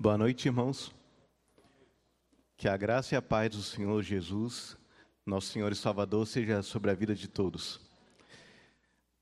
Boa 0.00 0.16
noite, 0.16 0.46
irmãos. 0.46 0.94
Que 2.56 2.68
a 2.68 2.76
graça 2.76 3.16
e 3.16 3.18
a 3.18 3.20
paz 3.20 3.50
do 3.50 3.60
Senhor 3.60 4.00
Jesus, 4.00 4.76
nosso 5.26 5.48
Senhor 5.48 5.72
e 5.72 5.74
Salvador, 5.74 6.24
seja 6.24 6.62
sobre 6.62 6.92
a 6.92 6.94
vida 6.94 7.16
de 7.16 7.26
todos. 7.26 7.80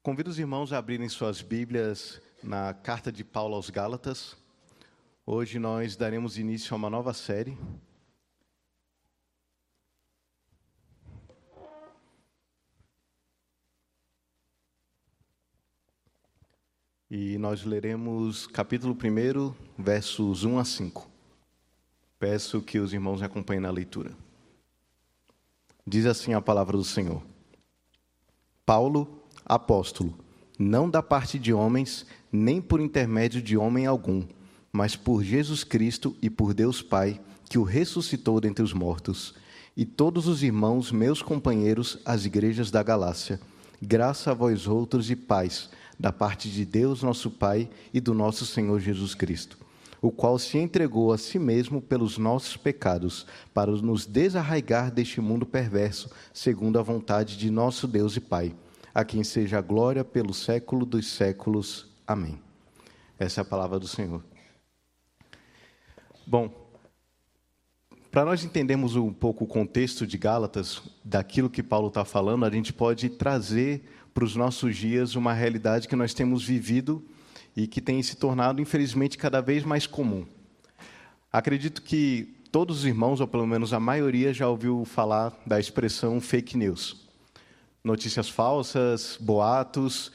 Convido 0.03 0.29
os 0.29 0.39
irmãos 0.39 0.75
a 0.75 0.79
abrirem 0.79 1.09
suas 1.09 1.41
Bíblias 1.41 2.21
na 2.43 2.75
carta 2.75 3.11
de 3.11 3.25
Paulo 3.25 3.55
aos 3.55 3.71
Gálatas. 3.71 4.37
Hoje 5.25 5.59
nós 5.59 5.97
daremos 5.97 6.37
início 6.37 6.75
a 6.75 6.77
uma 6.77 6.91
nova 6.91 7.15
série. 7.15 7.57
E 17.09 17.39
nós 17.39 17.63
leremos 17.63 18.49
capítulo 18.49 18.93
1, 18.93 19.55
versos 19.79 20.43
1 20.43 20.59
a 20.59 20.65
5. 20.65 21.09
Peço 22.19 22.61
que 22.61 22.81
os 22.81 22.93
irmãos 22.93 23.21
me 23.21 23.27
acompanhem 23.27 23.63
na 23.63 23.71
leitura. 23.71 24.11
Diz 25.87 26.05
assim 26.05 26.35
a 26.35 26.41
palavra 26.41 26.77
do 26.77 26.83
Senhor: 26.83 27.23
Paulo, 28.65 29.23
apóstolo, 29.45 30.19
não 30.59 30.91
da 30.91 31.01
parte 31.01 31.39
de 31.39 31.53
homens, 31.53 32.05
nem 32.33 32.61
por 32.61 32.81
intermédio 32.81 33.41
de 33.41 33.57
homem 33.57 33.87
algum, 33.87 34.27
mas 34.73 34.97
por 34.97 35.23
Jesus 35.23 35.63
Cristo 35.63 36.17
e 36.21 36.29
por 36.29 36.53
Deus 36.53 36.83
Pai, 36.83 37.21
que 37.49 37.57
o 37.57 37.63
ressuscitou 37.63 38.41
dentre 38.41 38.65
os 38.65 38.73
mortos, 38.73 39.33
e 39.77 39.85
todos 39.85 40.27
os 40.27 40.43
irmãos, 40.43 40.91
meus 40.91 41.23
companheiros, 41.23 42.01
as 42.05 42.25
igrejas 42.25 42.73
da 42.73 42.83
Galácia, 42.83 43.41
graça 43.81 44.33
a 44.33 44.35
vós 44.35 44.67
outros 44.67 45.09
e 45.09 45.15
paz 45.15 45.71
da 45.99 46.13
parte 46.13 46.51
de 46.51 46.65
Deus, 46.65 47.03
nosso 47.03 47.31
Pai, 47.31 47.69
e 47.93 48.01
do 48.01 48.13
nosso 48.13 48.45
Senhor 48.45 48.81
Jesus 48.81 49.15
Cristo, 49.15 49.59
o 50.01 50.11
qual 50.11 50.39
se 50.39 50.59
entregou 50.59 51.13
a 51.13 51.19
si 51.19 51.39
mesmo 51.39 51.81
pelos 51.81 52.19
nossos 52.19 52.57
pecados, 52.57 53.27
para 53.55 53.71
nos 53.73 54.07
desarraigar 54.07 54.91
deste 54.91 55.21
mundo 55.21 55.47
perverso, 55.47 56.11
segundo 56.33 56.79
a 56.79 56.83
vontade 56.83 57.37
de 57.37 57.51
nosso 57.51 57.87
Deus 57.87 58.17
e 58.17 58.21
Pai, 58.21 58.55
a 58.95 59.05
quem 59.05 59.25
seja 59.25 59.59
a 59.59 59.63
glória 59.63 60.05
pelo 60.05 60.35
século 60.35 60.85
dos 60.85 61.07
séculos. 61.09 61.89
Amém. 62.07 62.39
Essa 63.19 63.41
é 63.41 63.43
a 63.43 63.45
palavra 63.45 63.79
do 63.79 63.89
Senhor. 63.89 64.23
Bom, 66.27 66.67
para 68.11 68.25
nós 68.25 68.43
entendermos 68.43 68.97
um 68.97 69.13
pouco 69.13 69.45
o 69.45 69.47
contexto 69.47 70.07
de 70.07 70.17
Gálatas, 70.17 70.83
daquilo 71.05 71.51
que 71.51 71.63
Paulo 71.63 71.89
está 71.89 72.05
falando, 72.05 72.45
a 72.47 72.51
gente 72.51 72.73
pode 72.73 73.11
trazer 73.11 73.85
para 74.17 74.25
os 74.25 74.35
nossos 74.35 74.75
dias 74.75 75.15
uma 75.15 75.35
realidade 75.35 75.87
que 75.87 75.95
nós 75.95 76.15
temos 76.15 76.43
vivido 76.43 77.05
e 77.55 77.67
que 77.67 77.83
tem 77.83 78.03
se 78.03 78.17
tornado, 78.17 78.63
infelizmente, 78.63 79.19
cada 79.19 79.43
vez 79.43 79.63
mais 79.63 79.87
comum. 79.87 80.25
Acredito 81.31 81.83
que 81.83 82.35
todos 82.51 82.79
os 82.79 82.85
irmãos, 82.87 83.21
ou 83.21 83.29
pelo 83.29 83.47
menos 83.47 83.75
a 83.75 83.79
maioria, 83.79 84.33
já 84.33 84.49
ouviu 84.49 84.87
falar 84.87 85.39
da 85.45 85.61
expressão 85.61 86.19
fake 86.19 86.57
news. 86.57 87.07
Notícias 87.85 88.27
falsas, 88.31 89.19
boatos, 89.21 90.11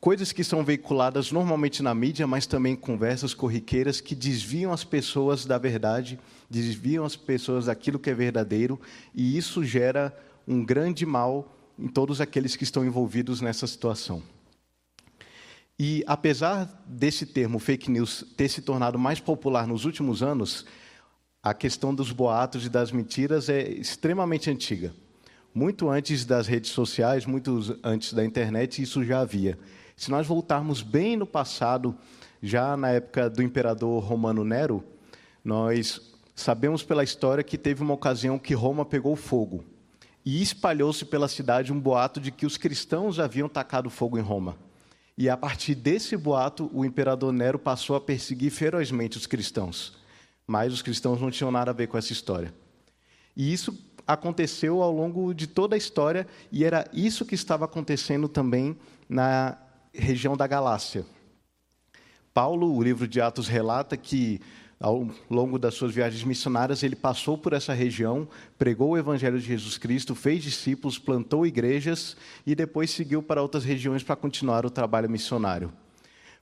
coisas 0.00 0.32
que 0.32 0.42
são 0.42 0.64
veiculadas 0.64 1.30
normalmente 1.30 1.82
na 1.82 1.94
mídia, 1.94 2.26
mas 2.26 2.46
também 2.46 2.74
conversas 2.74 3.34
corriqueiras 3.34 4.00
que 4.00 4.14
desviam 4.14 4.72
as 4.72 4.84
pessoas 4.84 5.44
da 5.44 5.58
verdade, 5.58 6.18
desviam 6.48 7.04
as 7.04 7.14
pessoas 7.14 7.66
daquilo 7.66 7.98
que 7.98 8.08
é 8.08 8.14
verdadeiro, 8.14 8.80
e 9.14 9.36
isso 9.36 9.62
gera 9.62 10.18
um 10.48 10.64
grande 10.64 11.04
mal 11.04 11.52
em 11.78 11.88
todos 11.88 12.20
aqueles 12.20 12.56
que 12.56 12.64
estão 12.64 12.84
envolvidos 12.84 13.40
nessa 13.40 13.66
situação. 13.66 14.22
E 15.78 16.02
apesar 16.06 16.82
desse 16.86 17.26
termo 17.26 17.58
fake 17.58 17.90
news 17.90 18.24
ter 18.36 18.48
se 18.48 18.62
tornado 18.62 18.98
mais 18.98 19.20
popular 19.20 19.66
nos 19.66 19.84
últimos 19.84 20.22
anos, 20.22 20.64
a 21.42 21.52
questão 21.52 21.94
dos 21.94 22.10
boatos 22.10 22.64
e 22.64 22.70
das 22.70 22.90
mentiras 22.90 23.48
é 23.48 23.68
extremamente 23.68 24.50
antiga. 24.50 24.94
Muito 25.54 25.88
antes 25.88 26.24
das 26.24 26.46
redes 26.46 26.70
sociais, 26.70 27.26
muito 27.26 27.78
antes 27.82 28.12
da 28.14 28.24
internet, 28.24 28.80
isso 28.80 29.04
já 29.04 29.20
havia. 29.20 29.58
Se 29.96 30.10
nós 30.10 30.26
voltarmos 30.26 30.82
bem 30.82 31.16
no 31.16 31.26
passado, 31.26 31.94
já 32.42 32.76
na 32.76 32.90
época 32.90 33.28
do 33.28 33.42
imperador 33.42 34.02
romano 34.02 34.44
Nero, 34.44 34.82
nós 35.44 36.14
sabemos 36.34 36.82
pela 36.82 37.04
história 37.04 37.44
que 37.44 37.56
teve 37.56 37.82
uma 37.82 37.94
ocasião 37.94 38.38
que 38.38 38.54
Roma 38.54 38.84
pegou 38.84 39.14
fogo 39.14 39.64
e 40.26 40.42
espalhou-se 40.42 41.04
pela 41.04 41.28
cidade 41.28 41.72
um 41.72 41.78
boato 41.78 42.18
de 42.18 42.32
que 42.32 42.44
os 42.44 42.56
cristãos 42.56 43.20
haviam 43.20 43.48
tacado 43.48 43.88
fogo 43.88 44.18
em 44.18 44.22
Roma. 44.22 44.56
E 45.16 45.30
a 45.30 45.36
partir 45.36 45.76
desse 45.76 46.16
boato, 46.16 46.68
o 46.74 46.84
imperador 46.84 47.32
Nero 47.32 47.60
passou 47.60 47.94
a 47.94 48.00
perseguir 48.00 48.50
ferozmente 48.50 49.16
os 49.16 49.24
cristãos. 49.24 49.96
Mas 50.44 50.72
os 50.72 50.82
cristãos 50.82 51.20
não 51.20 51.30
tinham 51.30 51.52
nada 51.52 51.70
a 51.70 51.74
ver 51.74 51.86
com 51.86 51.96
essa 51.96 52.12
história. 52.12 52.52
E 53.36 53.52
isso 53.52 53.78
aconteceu 54.04 54.82
ao 54.82 54.92
longo 54.92 55.32
de 55.32 55.46
toda 55.46 55.76
a 55.76 55.78
história, 55.78 56.26
e 56.50 56.64
era 56.64 56.88
isso 56.92 57.24
que 57.24 57.34
estava 57.34 57.64
acontecendo 57.64 58.28
também 58.28 58.76
na 59.08 59.56
região 59.94 60.36
da 60.36 60.46
Galácia. 60.46 61.06
Paulo, 62.34 62.74
o 62.74 62.82
livro 62.82 63.06
de 63.06 63.20
Atos, 63.20 63.46
relata 63.46 63.96
que 63.96 64.40
ao 64.78 65.08
longo 65.30 65.58
das 65.58 65.74
suas 65.74 65.92
viagens 65.92 66.22
missionárias, 66.22 66.82
ele 66.82 66.96
passou 66.96 67.38
por 67.38 67.52
essa 67.52 67.72
região, 67.72 68.28
pregou 68.58 68.90
o 68.90 68.98
Evangelho 68.98 69.38
de 69.38 69.46
Jesus 69.46 69.78
Cristo, 69.78 70.14
fez 70.14 70.42
discípulos, 70.42 70.98
plantou 70.98 71.46
igrejas 71.46 72.16
e 72.46 72.54
depois 72.54 72.90
seguiu 72.90 73.22
para 73.22 73.42
outras 73.42 73.64
regiões 73.64 74.02
para 74.02 74.16
continuar 74.16 74.66
o 74.66 74.70
trabalho 74.70 75.08
missionário. 75.08 75.72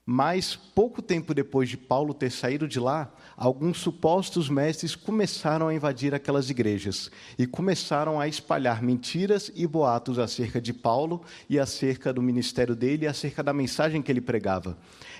Mas, 0.07 0.55
pouco 0.55 1.01
tempo 1.01 1.33
depois 1.33 1.67
de 1.67 1.77
Paulo 1.77 2.13
ter 2.13 2.29
saído 2.29 2.67
de 2.67 2.79
lá, 2.79 3.11
alguns 3.35 3.79
supostos 3.79 4.47
mestres 4.47 4.95
começaram 4.95 5.67
a 5.67 5.73
invadir 5.73 6.13
aquelas 6.13 6.51
igrejas 6.51 7.09
e 7.39 7.47
começaram 7.47 8.19
a 8.19 8.27
espalhar 8.27 8.83
mentiras 8.83 9.51
e 9.55 9.65
boatos 9.65 10.19
acerca 10.19 10.61
de 10.61 10.71
Paulo 10.71 11.23
e 11.49 11.57
acerca 11.57 12.13
do 12.13 12.21
ministério 12.21 12.75
dele 12.75 13.05
e 13.05 13.07
acerca 13.07 13.41
da 13.41 13.51
mensagem 13.51 13.99
que 13.99 14.11
ele 14.11 14.21
pregava. 14.21 14.77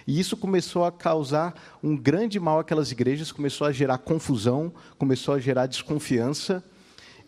E 0.07 0.19
isso 0.19 0.37
começou 0.37 0.85
a 0.85 0.91
causar 0.91 1.53
um 1.81 1.97
grande 1.97 2.39
mal 2.39 2.59
àquelas 2.59 2.91
igrejas, 2.91 3.31
começou 3.31 3.65
a 3.65 3.71
gerar 3.71 3.97
confusão, 3.97 4.71
começou 4.97 5.33
a 5.33 5.39
gerar 5.39 5.65
desconfiança, 5.65 6.63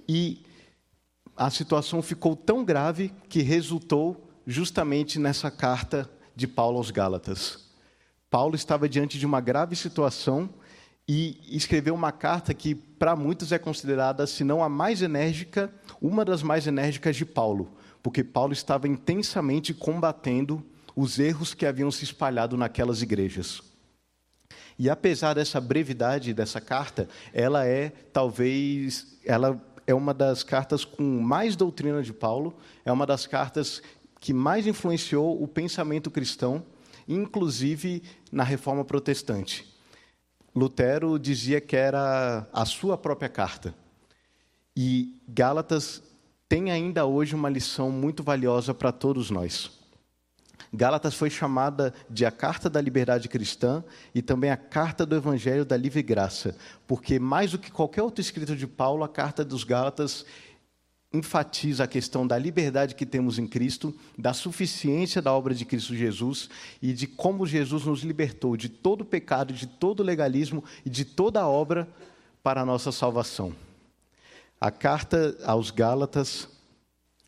e 0.08 0.46
a 1.36 1.50
situação 1.50 2.02
ficou 2.02 2.36
tão 2.36 2.64
grave 2.64 3.12
que 3.30 3.42
resultou 3.42 4.30
justamente 4.46 5.20
nessa 5.20 5.52
carta 5.52 6.10
de 6.36 6.48
Paulo 6.48 6.78
aos 6.78 6.92
Gálatas. 6.92 7.68
Paulo 8.30 8.56
estava 8.56 8.88
diante 8.88 9.18
de 9.18 9.26
uma 9.26 9.42
grave 9.42 9.76
situação 9.76 10.50
e 11.08 11.40
escreveu 11.48 11.94
uma 11.94 12.12
carta 12.12 12.54
que, 12.54 12.76
para 12.76 13.16
muitos, 13.16 13.52
é 13.52 13.58
considerada, 13.58 14.28
se 14.28 14.44
não 14.44 14.64
a 14.64 14.70
mais 14.70 15.02
enérgica, 15.02 15.74
uma 16.02 16.26
das 16.26 16.44
mais 16.44 16.68
enérgicas 16.68 17.16
de 17.16 17.26
Paulo, 17.26 17.72
porque 18.04 18.24
Paulo 18.24 18.54
estava 18.54 18.88
intensamente 18.88 19.74
combatendo 19.74 20.64
os 20.98 21.20
erros 21.20 21.54
que 21.54 21.68
haviam 21.68 21.92
se 21.92 22.04
espalhado 22.04 22.58
naquelas 22.58 23.04
igrejas. 23.04 23.62
E 24.80 24.90
apesar 24.90 25.36
dessa 25.36 25.62
brevidade 25.62 26.34
dessa 26.34 26.60
carta, 26.60 27.08
ela 27.32 27.68
é 27.68 27.90
talvez 28.12 29.16
ela 29.24 29.62
é 29.86 29.94
uma 29.94 30.12
das 30.12 30.42
cartas 30.42 30.84
com 30.84 31.04
mais 31.04 31.56
doutrina 31.56 32.02
de 32.02 32.12
Paulo, 32.12 32.58
é 32.84 32.92
uma 32.92 33.06
das 33.06 33.28
cartas 33.28 33.82
que 34.20 34.34
mais 34.34 34.66
influenciou 34.66 35.42
o 35.42 35.48
pensamento 35.48 36.10
cristão, 36.10 36.66
inclusive 37.08 38.02
na 38.32 38.44
reforma 38.44 38.84
protestante. 38.84 39.72
Lutero 40.56 41.20
dizia 41.20 41.62
que 41.62 41.76
era 41.76 42.48
a 42.52 42.66
sua 42.66 42.98
própria 42.98 43.30
carta. 43.30 43.76
E 44.76 45.22
Gálatas 45.28 46.02
tem 46.50 46.72
ainda 46.72 47.06
hoje 47.06 47.36
uma 47.36 47.50
lição 47.50 47.92
muito 47.92 48.24
valiosa 48.24 48.74
para 48.74 48.92
todos 48.92 49.30
nós. 49.30 49.77
Gálatas 50.74 51.16
foi 51.16 51.30
chamada 51.30 51.94
de 52.10 52.26
a 52.26 52.32
carta 52.32 52.70
da 52.70 52.82
liberdade 52.82 53.30
cristã 53.30 53.84
e 54.14 54.22
também 54.22 54.50
a 54.50 54.58
carta 54.58 55.06
do 55.06 55.16
evangelho 55.16 55.64
da 55.64 55.78
livre 55.78 56.04
graça, 56.04 56.56
porque 56.86 57.20
mais 57.20 57.52
do 57.52 57.60
que 57.60 57.72
qualquer 57.72 58.02
outro 58.02 58.22
escrito 58.22 58.56
de 58.56 58.68
Paulo, 58.68 59.04
a 59.04 59.10
carta 59.10 59.46
dos 59.46 59.64
Gálatas 59.64 60.26
enfatiza 61.14 61.86
a 61.86 61.88
questão 61.88 62.28
da 62.28 62.38
liberdade 62.38 62.96
que 62.96 63.06
temos 63.06 63.40
em 63.40 63.48
Cristo, 63.48 63.96
da 64.18 64.34
suficiência 64.34 65.22
da 65.22 65.34
obra 65.34 65.56
de 65.56 65.64
Cristo 65.64 65.96
Jesus 65.96 66.50
e 66.82 66.94
de 66.94 67.08
como 67.08 67.48
Jesus 67.48 67.86
nos 67.86 68.02
libertou 68.02 68.58
de 68.58 68.68
todo 68.68 69.06
pecado, 69.06 69.54
de 69.54 69.66
todo 69.66 70.04
legalismo 70.04 70.64
e 70.86 70.90
de 70.90 71.06
toda 71.06 71.48
obra 71.48 71.88
para 72.44 72.62
a 72.62 72.66
nossa 72.66 72.92
salvação. 72.92 73.56
A 74.60 74.70
carta 74.70 75.38
aos 75.46 75.72
Gálatas 75.72 76.50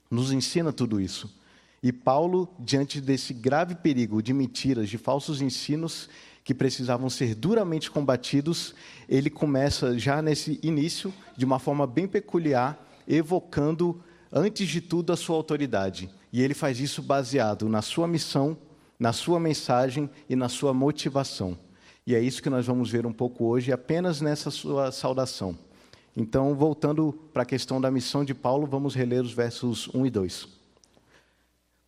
nos 0.09 0.31
ensina 0.31 0.73
tudo 0.73 0.99
isso. 0.99 1.38
E 1.81 1.91
Paulo, 1.91 2.49
diante 2.59 2.99
desse 2.99 3.33
grave 3.33 3.75
perigo 3.75 4.21
de 4.21 4.33
mentiras, 4.33 4.89
de 4.89 4.97
falsos 4.97 5.41
ensinos 5.41 6.09
que 6.43 6.53
precisavam 6.53 7.09
ser 7.09 7.35
duramente 7.35 7.89
combatidos, 7.91 8.73
ele 9.07 9.29
começa 9.29 9.97
já 9.97 10.21
nesse 10.21 10.59
início, 10.63 11.13
de 11.37 11.45
uma 11.45 11.59
forma 11.59 11.85
bem 11.85 12.07
peculiar, 12.07 12.85
evocando, 13.07 14.01
antes 14.31 14.67
de 14.67 14.81
tudo, 14.81 15.13
a 15.13 15.17
sua 15.17 15.35
autoridade. 15.35 16.09
E 16.33 16.41
ele 16.41 16.53
faz 16.53 16.79
isso 16.79 17.01
baseado 17.01 17.69
na 17.69 17.81
sua 17.81 18.07
missão, 18.07 18.57
na 18.99 19.13
sua 19.13 19.39
mensagem 19.39 20.09
e 20.27 20.35
na 20.35 20.49
sua 20.49 20.73
motivação. 20.73 21.57
E 22.05 22.15
é 22.15 22.19
isso 22.19 22.41
que 22.41 22.49
nós 22.49 22.65
vamos 22.65 22.89
ver 22.89 23.05
um 23.05 23.13
pouco 23.13 23.45
hoje, 23.45 23.71
apenas 23.71 24.19
nessa 24.19 24.51
sua 24.51 24.91
saudação. 24.91 25.57
Então, 26.17 26.55
voltando 26.55 27.13
para 27.31 27.43
a 27.43 27.45
questão 27.45 27.79
da 27.79 27.91
missão 27.91 28.25
de 28.25 28.33
Paulo, 28.33 28.65
vamos 28.65 28.95
reler 28.95 29.21
os 29.21 29.31
versos 29.31 29.87
1 29.93 30.05
e 30.05 30.09
2. 30.09 30.58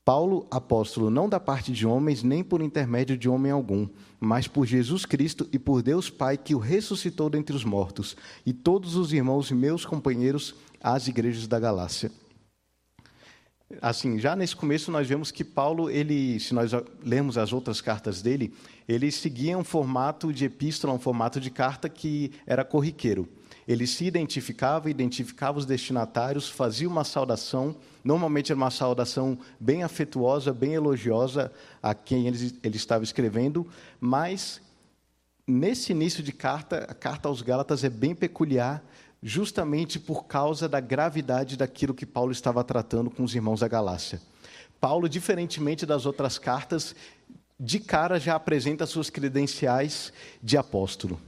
Paulo, 0.03 0.47
apóstolo, 0.49 1.11
não 1.11 1.29
da 1.29 1.39
parte 1.39 1.71
de 1.71 1.85
homens, 1.85 2.23
nem 2.23 2.43
por 2.43 2.61
intermédio 2.61 3.15
de 3.15 3.29
homem 3.29 3.51
algum, 3.51 3.87
mas 4.19 4.47
por 4.47 4.65
Jesus 4.65 5.05
Cristo 5.05 5.47
e 5.51 5.59
por 5.59 5.83
Deus 5.83 6.09
Pai, 6.09 6.37
que 6.37 6.55
o 6.55 6.59
ressuscitou 6.59 7.29
dentre 7.29 7.55
os 7.55 7.63
mortos, 7.63 8.17
e 8.43 8.51
todos 8.51 8.95
os 8.95 9.13
irmãos 9.13 9.51
e 9.51 9.53
meus 9.53 9.85
companheiros 9.85 10.55
às 10.81 11.07
igrejas 11.07 11.47
da 11.47 11.59
Galácia. 11.59 12.11
Assim, 13.79 14.19
já 14.19 14.35
nesse 14.35 14.55
começo 14.55 14.91
nós 14.91 15.07
vemos 15.07 15.29
que 15.31 15.43
Paulo, 15.43 15.89
ele, 15.89 16.39
se 16.39 16.53
nós 16.53 16.71
lermos 17.03 17.37
as 17.37 17.53
outras 17.53 17.79
cartas 17.79 18.21
dele, 18.21 18.53
ele 18.87 19.11
seguia 19.11 19.57
um 19.57 19.63
formato 19.63 20.33
de 20.33 20.45
epístola, 20.45 20.93
um 20.93 20.99
formato 20.99 21.39
de 21.39 21.51
carta 21.51 21.87
que 21.87 22.31
era 22.45 22.65
corriqueiro. 22.65 23.29
Ele 23.71 23.87
se 23.87 24.03
identificava, 24.03 24.89
identificava 24.89 25.57
os 25.57 25.65
destinatários, 25.65 26.49
fazia 26.49 26.89
uma 26.89 27.05
saudação, 27.05 27.75
normalmente 28.03 28.51
era 28.51 28.57
uma 28.57 28.69
saudação 28.69 29.37
bem 29.59 29.81
afetuosa, 29.81 30.53
bem 30.53 30.73
elogiosa 30.73 31.51
a 31.81 31.93
quem 31.93 32.27
ele, 32.27 32.59
ele 32.61 32.75
estava 32.75 33.03
escrevendo, 33.03 33.65
mas 33.99 34.61
nesse 35.47 35.93
início 35.93 36.21
de 36.21 36.33
carta, 36.33 36.85
a 36.89 36.93
carta 36.93 37.29
aos 37.29 37.41
Gálatas 37.41 37.85
é 37.85 37.89
bem 37.89 38.13
peculiar, 38.13 38.83
justamente 39.23 39.99
por 39.99 40.25
causa 40.25 40.67
da 40.67 40.81
gravidade 40.81 41.55
daquilo 41.55 41.93
que 41.93 42.05
Paulo 42.05 42.31
estava 42.33 42.63
tratando 42.65 43.09
com 43.09 43.23
os 43.23 43.33
irmãos 43.33 43.61
da 43.61 43.69
Galácia. 43.69 44.19
Paulo, 44.81 45.07
diferentemente 45.07 45.85
das 45.85 46.05
outras 46.05 46.37
cartas, 46.37 46.93
de 47.57 47.79
cara 47.79 48.19
já 48.19 48.35
apresenta 48.35 48.85
suas 48.85 49.09
credenciais 49.09 50.11
de 50.43 50.57
apóstolo. 50.57 51.21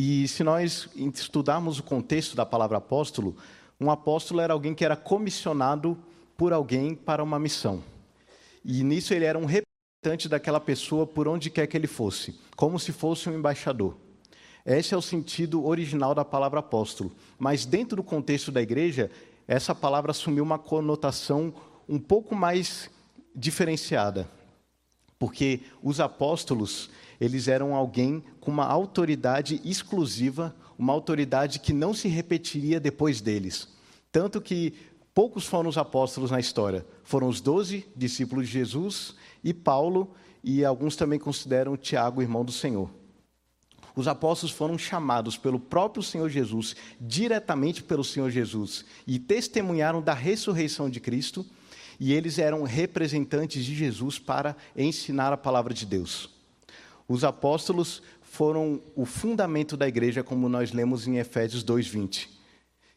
E 0.00 0.28
se 0.28 0.44
nós 0.44 0.88
estudarmos 0.94 1.80
o 1.80 1.82
contexto 1.82 2.36
da 2.36 2.46
palavra 2.46 2.78
apóstolo, 2.78 3.36
um 3.80 3.90
apóstolo 3.90 4.40
era 4.40 4.52
alguém 4.52 4.72
que 4.72 4.84
era 4.84 4.94
comissionado 4.94 5.98
por 6.36 6.52
alguém 6.52 6.94
para 6.94 7.20
uma 7.20 7.36
missão. 7.36 7.82
E 8.64 8.84
nisso 8.84 9.12
ele 9.12 9.24
era 9.24 9.36
um 9.36 9.44
representante 9.44 10.28
daquela 10.28 10.60
pessoa 10.60 11.04
por 11.04 11.26
onde 11.26 11.50
quer 11.50 11.66
que 11.66 11.76
ele 11.76 11.88
fosse, 11.88 12.38
como 12.54 12.78
se 12.78 12.92
fosse 12.92 13.28
um 13.28 13.34
embaixador. 13.34 13.96
Esse 14.64 14.94
é 14.94 14.96
o 14.96 15.02
sentido 15.02 15.66
original 15.66 16.14
da 16.14 16.24
palavra 16.24 16.60
apóstolo. 16.60 17.10
Mas 17.36 17.66
dentro 17.66 17.96
do 17.96 18.04
contexto 18.04 18.52
da 18.52 18.62
igreja, 18.62 19.10
essa 19.48 19.74
palavra 19.74 20.12
assumiu 20.12 20.44
uma 20.44 20.60
conotação 20.60 21.52
um 21.88 21.98
pouco 21.98 22.36
mais 22.36 22.88
diferenciada. 23.34 24.30
Porque 25.18 25.60
os 25.82 26.00
apóstolos, 26.00 26.90
eles 27.20 27.48
eram 27.48 27.74
alguém 27.74 28.22
com 28.40 28.50
uma 28.50 28.66
autoridade 28.66 29.60
exclusiva, 29.64 30.54
uma 30.78 30.92
autoridade 30.92 31.58
que 31.58 31.72
não 31.72 31.92
se 31.92 32.08
repetiria 32.08 32.78
depois 32.78 33.20
deles. 33.20 33.68
Tanto 34.12 34.40
que 34.40 34.74
poucos 35.12 35.44
foram 35.44 35.68
os 35.68 35.78
apóstolos 35.78 36.30
na 36.30 36.38
história. 36.38 36.86
Foram 37.02 37.28
os 37.28 37.40
doze 37.40 37.86
discípulos 37.96 38.46
de 38.46 38.52
Jesus 38.52 39.14
e 39.42 39.52
Paulo, 39.52 40.14
e 40.42 40.64
alguns 40.64 40.94
também 40.94 41.18
consideram 41.18 41.76
Tiago, 41.76 42.22
irmão 42.22 42.44
do 42.44 42.52
Senhor 42.52 42.90
os 43.98 44.06
apóstolos 44.06 44.54
foram 44.54 44.78
chamados 44.78 45.36
pelo 45.36 45.58
próprio 45.58 46.04
Senhor 46.04 46.28
Jesus, 46.28 46.76
diretamente 47.00 47.82
pelo 47.82 48.04
Senhor 48.04 48.30
Jesus, 48.30 48.84
e 49.04 49.18
testemunharam 49.18 50.00
da 50.00 50.14
ressurreição 50.14 50.88
de 50.88 51.00
Cristo, 51.00 51.44
e 51.98 52.12
eles 52.12 52.38
eram 52.38 52.62
representantes 52.62 53.64
de 53.64 53.74
Jesus 53.74 54.18
para 54.18 54.56
ensinar 54.76 55.32
a 55.32 55.36
palavra 55.36 55.74
de 55.74 55.84
Deus. 55.84 56.30
Os 57.08 57.24
apóstolos 57.24 58.02
foram 58.20 58.80
o 58.94 59.04
fundamento 59.04 59.76
da 59.76 59.88
igreja, 59.88 60.22
como 60.22 60.48
nós 60.48 60.72
lemos 60.72 61.06
em 61.06 61.16
Efésios 61.16 61.64
2:20, 61.64 62.28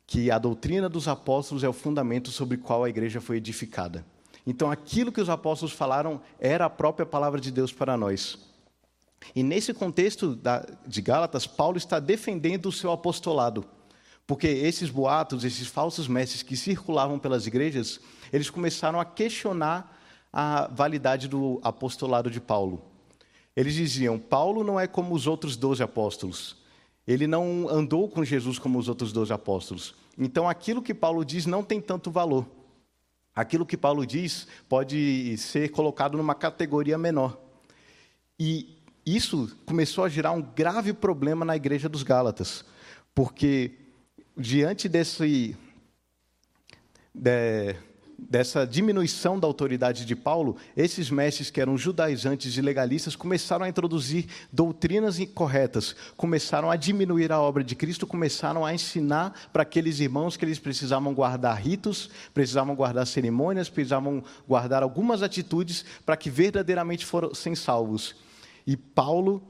que 0.05 0.29
a 0.29 0.37
doutrina 0.37 0.89
dos 0.89 1.07
apóstolos 1.07 1.63
é 1.63 1.69
o 1.69 1.73
fundamento 1.73 2.29
sobre 2.29 2.57
o 2.57 2.59
qual 2.59 2.83
a 2.83 2.89
igreja 2.89 3.21
foi 3.21 3.37
edificada. 3.37 4.05
Então, 4.45 4.69
aquilo 4.69 5.11
que 5.11 5.21
os 5.21 5.29
apóstolos 5.29 5.73
falaram 5.73 6.21
era 6.39 6.65
a 6.65 6.69
própria 6.69 7.05
palavra 7.05 7.39
de 7.39 7.51
Deus 7.51 7.71
para 7.71 7.95
nós. 7.95 8.37
E 9.35 9.43
nesse 9.43 9.73
contexto 9.73 10.37
de 10.85 11.01
Gálatas, 11.01 11.45
Paulo 11.45 11.77
está 11.77 11.99
defendendo 11.99 12.67
o 12.67 12.71
seu 12.71 12.91
apostolado. 12.91 13.63
Porque 14.25 14.47
esses 14.47 14.89
boatos, 14.89 15.43
esses 15.43 15.67
falsos 15.67 16.07
mestres 16.07 16.41
que 16.41 16.55
circulavam 16.55 17.19
pelas 17.19 17.45
igrejas, 17.45 17.99
eles 18.31 18.49
começaram 18.49 18.99
a 18.99 19.05
questionar 19.05 19.99
a 20.31 20.67
validade 20.67 21.27
do 21.27 21.59
apostolado 21.63 22.29
de 22.29 22.39
Paulo. 22.39 22.81
Eles 23.55 23.73
diziam: 23.73 24.17
Paulo 24.17 24.63
não 24.63 24.79
é 24.79 24.87
como 24.87 25.13
os 25.13 25.27
outros 25.27 25.55
doze 25.57 25.83
apóstolos. 25.83 26.57
Ele 27.07 27.27
não 27.27 27.67
andou 27.69 28.07
com 28.07 28.23
Jesus 28.23 28.59
como 28.59 28.77
os 28.79 28.87
outros 28.87 29.11
doze 29.11 29.33
apóstolos. 29.33 29.95
Então, 30.17 30.47
aquilo 30.47 30.81
que 30.81 30.93
Paulo 30.93 31.25
diz 31.25 31.45
não 31.45 31.63
tem 31.63 31.81
tanto 31.81 32.11
valor. 32.11 32.45
Aquilo 33.35 33.65
que 33.65 33.77
Paulo 33.77 34.05
diz 34.05 34.47
pode 34.69 35.37
ser 35.37 35.69
colocado 35.69 36.17
numa 36.17 36.35
categoria 36.35 36.97
menor. 36.97 37.37
E 38.39 38.77
isso 39.05 39.57
começou 39.65 40.03
a 40.03 40.09
gerar 40.09 40.31
um 40.31 40.41
grave 40.41 40.93
problema 40.93 41.43
na 41.43 41.55
igreja 41.55 41.89
dos 41.89 42.03
Gálatas, 42.03 42.63
porque 43.15 43.71
diante 44.37 44.87
desse, 44.87 45.55
de, 47.13 47.75
dessa 48.29 48.65
diminuição 48.65 49.39
da 49.39 49.47
autoridade 49.47 50.05
de 50.05 50.15
Paulo, 50.15 50.55
esses 50.77 51.09
mestres 51.09 51.49
que 51.49 51.59
eram 51.59 51.77
judaizantes 51.77 52.55
e 52.55 52.61
legalistas 52.61 53.15
começaram 53.15 53.65
a 53.65 53.69
introduzir 53.69 54.27
doutrinas 54.51 55.19
incorretas, 55.19 55.95
começaram 56.15 56.69
a 56.69 56.75
diminuir 56.75 57.31
a 57.31 57.41
obra 57.41 57.63
de 57.63 57.75
Cristo, 57.75 58.05
começaram 58.05 58.65
a 58.65 58.73
ensinar 58.73 59.49
para 59.51 59.63
aqueles 59.63 59.99
irmãos 59.99 60.37
que 60.37 60.45
eles 60.45 60.59
precisavam 60.59 61.13
guardar 61.13 61.59
ritos, 61.59 62.09
precisavam 62.33 62.75
guardar 62.75 63.07
cerimônias, 63.07 63.69
precisavam 63.69 64.23
guardar 64.47 64.83
algumas 64.83 65.23
atitudes 65.23 65.83
para 66.05 66.15
que 66.15 66.29
verdadeiramente 66.29 67.05
fossem 67.05 67.55
salvos. 67.55 68.15
E 68.67 68.77
Paulo 68.77 69.41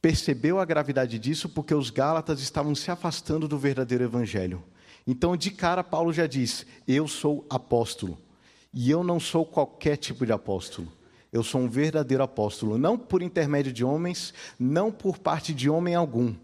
percebeu 0.00 0.58
a 0.58 0.64
gravidade 0.64 1.18
disso 1.18 1.48
porque 1.48 1.74
os 1.74 1.90
Gálatas 1.90 2.40
estavam 2.40 2.74
se 2.74 2.90
afastando 2.90 3.46
do 3.46 3.58
verdadeiro 3.58 4.04
evangelho. 4.04 4.62
Então, 5.06 5.36
de 5.36 5.50
cara, 5.50 5.84
Paulo 5.84 6.12
já 6.12 6.26
diz: 6.26 6.66
Eu 6.86 7.06
sou 7.06 7.46
apóstolo. 7.48 8.18
E 8.72 8.90
eu 8.90 9.02
não 9.02 9.18
sou 9.18 9.46
qualquer 9.46 9.96
tipo 9.96 10.26
de 10.26 10.32
apóstolo. 10.32 10.88
Eu 11.32 11.42
sou 11.42 11.60
um 11.60 11.68
verdadeiro 11.68 12.22
apóstolo, 12.22 12.78
não 12.78 12.98
por 12.98 13.22
intermédio 13.22 13.72
de 13.72 13.84
homens, 13.84 14.32
não 14.58 14.90
por 14.90 15.18
parte 15.18 15.52
de 15.54 15.68
homem 15.68 15.94
algum. 15.94 16.34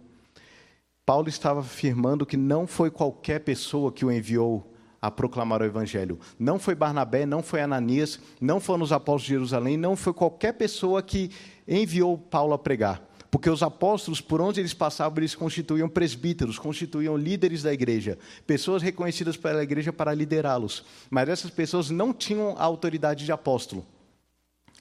Paulo 1.05 1.29
estava 1.29 1.61
afirmando 1.61 2.25
que 2.25 2.37
não 2.37 2.67
foi 2.67 2.91
qualquer 2.91 3.41
pessoa 3.41 3.93
que 3.93 4.05
o 4.05 4.13
enviou 4.13 4.73
a 5.01 5.11
proclamar 5.11 5.61
o 5.61 5.65
Evangelho. 5.65 6.19
Não 6.39 6.61
foi 6.61 6.77
Barnabé, 6.77 7.27
não 7.27 7.43
foi 7.43 7.61
Ananias, 7.61 8.21
não 8.41 8.61
foram 8.61 8.85
os 8.85 8.93
apóstolos 8.93 9.25
de 9.25 9.29
Jerusalém, 9.31 9.77
não 9.77 9.97
foi 9.97 10.13
qualquer 10.13 10.53
pessoa 10.53 11.03
que 11.03 11.31
enviou 11.67 12.17
Paulo 12.17 12.55
a 12.55 12.59
pregar. 12.59 13.03
Porque 13.33 13.49
os 13.49 13.63
apóstolos, 13.63 14.21
por 14.21 14.43
onde 14.43 14.61
eles 14.61 14.75
passavam, 14.75 15.19
eles 15.19 15.35
constituíam 15.35 15.89
presbíteros, 15.89 16.59
constituíam 16.59 17.17
líderes 17.17 17.63
da 17.63 17.73
igreja, 17.73 18.19
pessoas 18.47 18.83
reconhecidas 18.83 19.39
pela 19.39 19.63
igreja 19.63 19.91
para 19.91 20.13
liderá-los. 20.13 20.85
Mas 21.09 21.31
essas 21.31 21.51
pessoas 21.51 21.89
não 21.89 22.13
tinham 22.13 22.55
a 22.59 22.63
autoridade 22.63 23.25
de 23.25 23.33
apóstolo. 23.33 23.87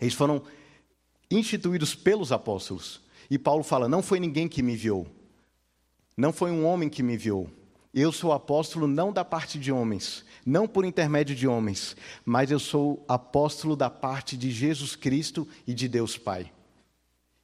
Eles 0.02 0.14
foram 0.14 0.44
instituídos 1.32 1.96
pelos 1.96 2.34
apóstolos. 2.34 3.00
E 3.30 3.40
Paulo 3.40 3.64
fala: 3.64 3.88
não 3.88 4.04
foi 4.04 4.20
ninguém 4.20 4.50
que 4.50 4.62
me 4.62 4.74
enviou, 4.74 5.08
não 6.18 6.34
foi 6.34 6.52
um 6.52 6.66
homem 6.66 6.90
que 6.90 7.02
me 7.02 7.14
enviou, 7.14 7.50
eu 7.94 8.12
sou 8.12 8.34
apóstolo 8.34 8.86
não 8.86 9.14
da 9.14 9.24
parte 9.24 9.58
de 9.58 9.72
homens, 9.72 10.26
não 10.46 10.68
por 10.68 10.84
intermédio 10.84 11.34
de 11.34 11.48
homens, 11.48 11.96
mas 12.26 12.52
eu 12.52 12.60
sou 12.60 13.06
apóstolo 13.08 13.78
da 13.78 13.90
parte 13.90 14.36
de 14.36 14.52
Jesus 14.52 14.94
Cristo 14.94 15.48
e 15.66 15.74
de 15.74 15.88
Deus 15.88 16.18
Pai. 16.18 16.52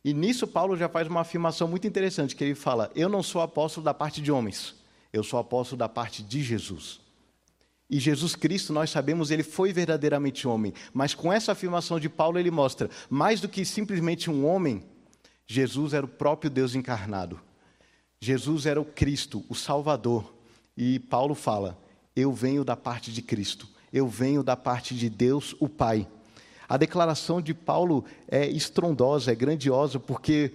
E 0.08 0.14
nisso 0.14 0.48
Paulo 0.48 0.78
já 0.78 0.88
faz 0.88 1.06
uma 1.06 1.20
afirmação 1.20 1.68
muito 1.68 1.86
interessante, 1.86 2.34
que 2.34 2.42
ele 2.42 2.56
fala: 2.56 2.90
Eu 2.96 3.10
não 3.10 3.22
sou 3.22 3.42
apóstolo 3.42 3.84
da 3.84 3.94
parte 3.94 4.22
de 4.22 4.32
homens, 4.32 4.74
eu 5.12 5.22
sou 5.22 5.38
apóstolo 5.38 5.78
da 5.78 5.90
parte 5.90 6.24
de 6.24 6.42
Jesus. 6.42 7.02
E 7.90 8.00
Jesus 8.00 8.34
Cristo, 8.34 8.72
nós 8.72 8.90
sabemos, 8.90 9.32
ele 9.32 9.44
foi 9.44 9.74
verdadeiramente 9.74 10.48
homem, 10.48 10.74
mas 10.94 11.14
com 11.14 11.34
essa 11.34 11.52
afirmação 11.52 12.00
de 12.00 12.08
Paulo 12.08 12.40
ele 12.40 12.50
mostra, 12.50 12.90
mais 13.10 13.42
do 13.42 13.50
que 13.50 13.66
simplesmente 13.66 14.30
um 14.30 14.46
homem, 14.46 14.82
Jesus 15.46 15.94
era 15.94 16.06
o 16.06 16.10
próprio 16.10 16.50
Deus 16.50 16.74
encarnado. 16.74 17.38
Jesus 18.18 18.66
era 18.66 18.80
o 18.80 18.86
Cristo, 18.86 19.44
o 19.50 19.56
Salvador, 19.56 20.34
e 20.78 21.00
Paulo 21.00 21.36
fala: 21.36 21.78
Eu 22.16 22.32
venho 22.32 22.64
da 22.64 22.78
parte 22.78 23.12
de 23.12 23.22
Cristo, 23.22 23.68
eu 23.92 24.08
venho 24.08 24.42
da 24.42 24.56
parte 24.56 24.96
de 24.96 25.10
Deus, 25.10 25.54
o 25.60 25.68
Pai. 25.68 26.08
A 26.68 26.78
declaração 26.78 27.42
de 27.42 27.54
Paulo 27.54 28.04
é 28.28 28.48
estrondosa, 28.48 29.32
é 29.32 29.36
grandiosa, 29.36 30.00
porque 30.00 30.54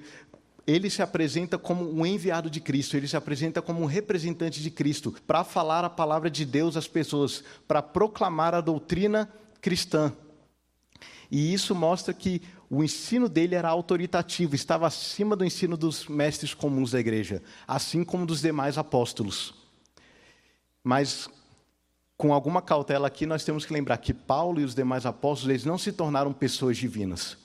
ele 0.67 0.91
se 0.91 1.03
apresenta 1.03 1.59
como 1.59 1.91
um 1.91 2.05
enviado 2.05 2.49
de 2.51 2.61
Cristo, 2.61 2.97
ele 2.97 3.09
se 3.09 3.17
apresenta 3.17 3.61
como 3.61 3.81
um 3.81 3.87
representante 3.87 4.63
de 4.63 4.71
Cristo, 4.71 5.15
para 5.27 5.43
falar 5.43 5.85
a 5.85 5.91
palavra 5.91 6.31
de 6.31 6.45
Deus 6.45 6.77
às 6.77 6.87
pessoas, 6.87 7.43
para 7.67 7.83
proclamar 7.83 8.55
a 8.55 8.61
doutrina 8.61 9.33
cristã. 9.61 10.13
E 11.31 11.53
isso 11.53 11.75
mostra 11.75 12.13
que 12.13 12.43
o 12.69 12.85
ensino 12.85 13.29
dele 13.29 13.55
era 13.55 13.69
autoritativo, 13.69 14.55
estava 14.55 14.87
acima 14.87 15.35
do 15.35 15.45
ensino 15.45 15.77
dos 15.77 16.07
mestres 16.07 16.55
comuns 16.55 16.91
da 16.91 17.01
igreja, 17.01 17.43
assim 17.67 18.05
como 18.05 18.27
dos 18.27 18.41
demais 18.41 18.77
apóstolos. 18.77 19.55
Mas 20.85 21.29
com 22.23 22.33
alguma 22.33 22.63
cautela 22.63 23.09
aqui, 23.09 23.27
nós 23.27 23.43
temos 23.43 23.67
que 23.67 23.73
lembrar 23.73 23.99
que 23.99 24.15
Paulo 24.15 24.61
e 24.61 24.65
os 24.65 24.77
demais 24.77 25.05
apóstolos, 25.05 25.51
eles 25.51 25.65
não 25.65 25.77
se 25.77 25.91
tornaram 25.91 26.33
pessoas 26.33 26.77
divinas. 26.77 27.37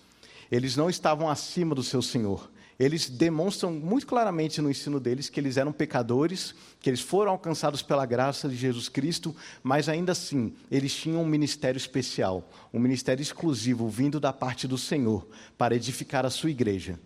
Eles 0.51 0.75
não 0.75 0.87
estavam 0.87 1.27
acima 1.27 1.73
do 1.73 1.81
seu 1.81 1.99
Senhor. 1.99 2.47
Eles 2.77 3.09
demonstram 3.09 3.71
muito 3.71 4.05
claramente 4.05 4.61
no 4.61 4.69
ensino 4.69 4.99
deles 4.99 5.29
que 5.29 5.39
eles 5.39 5.57
eram 5.57 5.71
pecadores, 5.71 6.53
que 6.79 6.91
eles 6.91 7.01
foram 7.01 7.31
alcançados 7.31 7.81
pela 7.81 8.05
graça 8.05 8.47
de 8.47 8.55
Jesus 8.55 8.87
Cristo, 8.87 9.35
mas 9.63 9.89
ainda 9.89 10.11
assim, 10.11 10.53
eles 10.69 10.93
tinham 10.93 11.23
um 11.23 11.25
ministério 11.25 11.79
especial, 11.79 12.47
um 12.71 12.79
ministério 12.79 13.23
exclusivo 13.23 13.89
vindo 13.89 14.19
da 14.19 14.31
parte 14.31 14.67
do 14.67 14.77
Senhor 14.77 15.27
para 15.57 15.75
edificar 15.75 16.23
a 16.23 16.29
sua 16.29 16.51
igreja. 16.51 16.99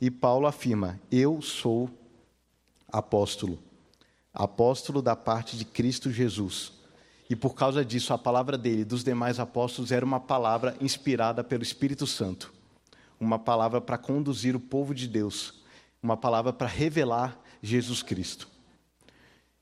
E 0.00 0.10
Paulo 0.10 0.48
afirma: 0.48 0.98
Eu 1.08 1.40
sou 1.40 1.88
apóstolo, 2.88 3.60
apóstolo 4.34 5.00
da 5.00 5.14
parte 5.14 5.56
de 5.56 5.64
Cristo 5.64 6.10
Jesus. 6.10 6.74
E 7.28 7.34
por 7.34 7.54
causa 7.54 7.84
disso, 7.84 8.12
a 8.12 8.18
palavra 8.18 8.56
dele 8.56 8.84
dos 8.84 9.02
demais 9.02 9.40
apóstolos 9.40 9.90
era 9.90 10.04
uma 10.04 10.20
palavra 10.20 10.76
inspirada 10.80 11.42
pelo 11.42 11.62
Espírito 11.62 12.06
Santo 12.06 12.56
uma 13.18 13.38
palavra 13.38 13.80
para 13.80 13.98
conduzir 13.98 14.54
o 14.54 14.60
povo 14.60 14.94
de 14.94 15.08
Deus, 15.08 15.54
uma 16.02 16.16
palavra 16.16 16.52
para 16.52 16.66
revelar 16.66 17.38
Jesus 17.62 18.02
Cristo. 18.02 18.48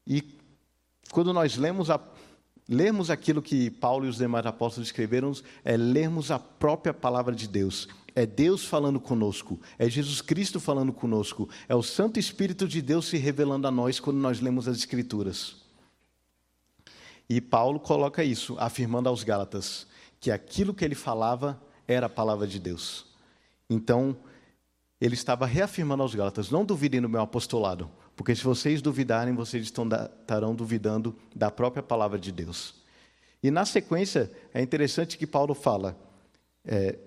E 0.07 0.23
quando 1.11 1.33
nós 1.33 1.57
lemos, 1.57 1.91
a, 1.91 2.01
lemos 2.69 3.11
aquilo 3.11 3.41
que 3.41 3.71
Paulo 3.71 4.07
e 4.07 4.09
os 4.09 4.19
demais 4.19 4.45
apóstolos 4.45 4.89
escreveram, 4.89 5.33
é 5.65 5.77
lermos 5.77 6.31
a 6.31 6.39
própria 6.39 6.93
palavra 6.93 7.35
de 7.35 7.49
Deus. 7.49 7.89
É 8.17 8.25
Deus 8.25 8.65
falando 8.65 9.01
conosco, 9.01 9.61
é 9.77 9.89
Jesus 9.91 10.21
Cristo 10.21 10.61
falando 10.61 10.93
conosco, 10.93 11.49
é 11.69 11.75
o 11.75 11.83
Santo 11.83 12.21
Espírito 12.21 12.69
de 12.69 12.81
Deus 12.81 13.07
se 13.07 13.17
revelando 13.17 13.67
a 13.67 13.73
nós 13.73 13.99
quando 13.99 14.19
nós 14.19 14.41
lemos 14.41 14.69
as 14.69 14.77
Escrituras. 14.77 15.64
E 17.29 17.41
Paulo 17.41 17.81
coloca 17.81 18.23
isso, 18.23 18.57
afirmando 18.59 19.09
aos 19.09 19.23
Gálatas 19.23 19.87
que 20.21 20.31
aquilo 20.31 20.73
que 20.73 20.85
ele 20.85 20.95
falava 20.95 21.61
era 21.87 22.07
a 22.07 22.09
palavra 22.09 22.47
de 22.47 22.59
Deus. 22.59 23.07
Então, 23.69 24.17
ele 25.01 25.15
estava 25.15 25.45
reafirmando 25.45 26.03
aos 26.03 26.15
Gálatas: 26.15 26.51
não 26.51 26.65
duvidem 26.65 27.01
do 27.01 27.09
meu 27.09 27.21
apostolado, 27.21 27.91
porque 28.17 28.35
se 28.35 28.43
vocês 28.43 28.81
duvidarem, 28.81 29.35
vocês 29.35 29.65
estarão 29.65 30.55
duvidando 30.55 31.15
da 31.35 31.51
própria 31.51 31.83
palavra 31.83 32.19
de 32.19 32.33
Deus. 32.33 32.83
E 33.43 33.51
na 33.51 33.67
sequência, 33.67 34.33
é 34.55 34.63
interessante 34.63 35.19
que 35.19 35.27
Paulo 35.27 35.55
fala: 35.55 35.95
é, 36.65 36.99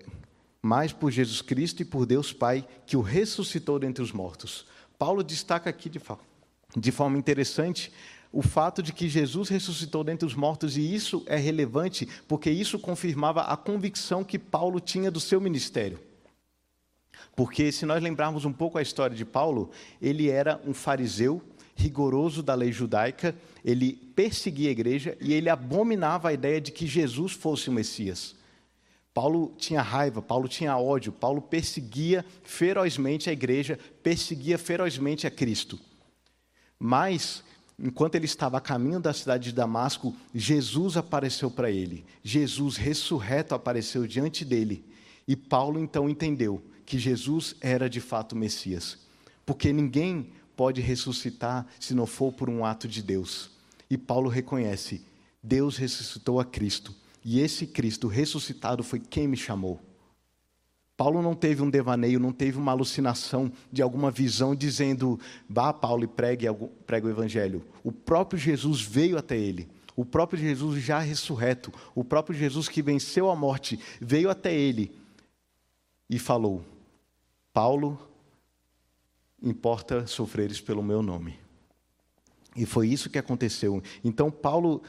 mais 0.62 0.93
por 0.93 1.09
Jesus 1.09 1.41
Cristo 1.41 1.81
e 1.81 1.86
por 1.86 2.05
Deus 2.05 2.31
Pai, 2.31 2.67
que 2.86 2.95
o 2.95 3.01
ressuscitou 3.01 3.79
dentre 3.79 4.03
os 4.03 4.12
mortos. 4.12 4.67
Paulo 5.00 5.24
destaca 5.24 5.69
aqui 5.69 5.89
de, 5.89 6.00
de 6.75 6.91
forma 6.91 7.17
interessante 7.17 7.91
o 8.31 8.41
fato 8.41 8.84
de 8.84 8.91
que 8.93 9.10
Jesus 9.10 9.50
ressuscitou 9.50 10.03
dentre 10.03 10.25
os 10.25 10.36
mortos, 10.36 10.77
e 10.77 10.93
isso 10.93 11.24
é 11.25 11.38
relevante 11.38 12.07
porque 12.27 12.50
isso 12.50 12.77
confirmava 12.77 13.41
a 13.41 13.57
convicção 13.57 14.24
que 14.24 14.38
Paulo 14.38 14.79
tinha 14.79 15.10
do 15.10 15.19
seu 15.19 15.39
ministério. 15.39 16.00
Porque 17.36 17.72
se 17.72 17.86
nós 17.86 18.01
lembrarmos 18.01 18.46
um 18.46 18.53
pouco 18.53 18.77
a 18.77 18.81
história 18.81 19.15
de 19.15 19.24
Paulo, 19.24 19.69
ele 20.01 20.29
era 20.29 20.60
um 20.65 20.74
fariseu 20.74 21.41
rigoroso 21.75 22.41
da 22.41 22.55
lei 22.55 22.72
judaica, 22.72 23.36
ele 23.63 23.93
perseguia 23.93 24.69
a 24.69 24.72
igreja 24.72 25.15
e 25.22 25.34
ele 25.34 25.48
abominava 25.48 26.29
a 26.29 26.34
ideia 26.34 26.60
de 26.60 26.72
que 26.72 26.88
Jesus 26.88 27.34
fosse 27.34 27.69
o 27.69 27.72
Messias. 27.72 28.36
Paulo 29.13 29.53
tinha 29.57 29.81
raiva, 29.81 30.22
Paulo 30.22 30.48
tinha 30.48 30.77
ódio, 30.77 31.12
Paulo 31.12 31.41
perseguia 31.41 32.25
ferozmente 32.43 33.29
a 33.29 33.34
igreja, 33.34 33.79
perseguia 34.01 34.57
ferozmente 34.57 35.25
a 35.25 35.31
Cristo. 35.31 35.79
Mas, 36.79 37.43
enquanto 37.79 38.15
ele 38.15 38.25
estava 38.25 38.57
a 38.57 38.62
caminho 38.62 39.00
da 39.00 39.13
cidade 39.13 39.46
de 39.46 39.55
Damasco, 39.55 40.15
Jesus 40.34 40.98
apareceu 40.98 41.51
para 41.51 41.69
ele. 41.69 42.05
Jesus 42.24 42.75
ressurreto 42.75 43.53
apareceu 43.53 44.07
diante 44.07 44.43
dele. 44.43 44.84
E 45.27 45.36
Paulo 45.36 45.79
então 45.79 46.10
entendeu 46.10 46.63
que 46.86 46.98
Jesus 46.98 47.55
era 47.62 47.89
de 47.89 48.00
fato 48.00 48.36
Messias. 48.36 48.98
Porque 49.46 49.72
ninguém 49.72 50.31
pode 50.55 50.81
ressuscitar 50.81 51.67
se 51.79 51.93
não 51.93 52.07
for 52.07 52.34
por 52.34 52.50
um 52.50 52.65
ato 52.65 52.88
de 52.88 53.03
Deus. 53.03 53.51
E 53.89 53.98
Paulo 53.98 54.29
reconhece: 54.29 55.05
Deus 55.43 55.77
ressuscitou 55.77 56.39
a 56.39 56.46
Cristo. 56.46 56.93
E 57.24 57.39
esse 57.39 57.67
Cristo 57.67 58.07
ressuscitado 58.07 58.84
foi 58.84 59.00
quem 59.00 59.27
me 59.27 59.38
chamou. 59.38 59.81
Paulo 60.98 61.22
não 61.22 61.36
teve 61.36 61.62
um 61.62 61.70
devaneio, 61.70 62.20
não 62.20 62.34
teve 62.34 62.58
uma 62.58 62.72
alucinação 62.72 63.51
de 63.72 63.84
alguma 63.84 64.10
visão 64.10 64.56
dizendo, 64.56 65.20
vá, 65.48 65.72
Paulo, 65.72 66.04
e 66.04 66.08
pregue, 66.08 66.48
pregue 66.88 67.06
o 67.06 67.10
Evangelho. 67.12 67.63
O 67.84 67.92
próprio 67.92 68.39
Jesus 68.39 68.82
veio 68.82 69.16
até 69.16 69.38
ele. 69.38 69.70
O 69.96 70.04
próprio 70.04 70.39
Jesus 70.39 70.84
já 70.84 71.00
ressurreto, 71.00 71.72
o 71.96 72.04
próprio 72.04 72.38
Jesus 72.38 72.68
que 72.68 72.82
venceu 72.82 73.30
a 73.30 73.36
morte, 73.36 73.80
veio 74.01 74.30
até 74.30 74.54
ele 74.54 74.92
e 76.10 76.18
falou: 76.18 76.63
Paulo, 77.54 78.00
importa 79.42 80.06
sofreres 80.08 80.60
pelo 80.60 80.84
meu 80.84 81.01
nome. 81.01 81.36
E 82.56 82.66
foi 82.66 82.88
isso 82.88 83.10
que 83.10 83.20
aconteceu. 83.20 83.84
Então, 84.04 84.32
Paulo 84.32 84.82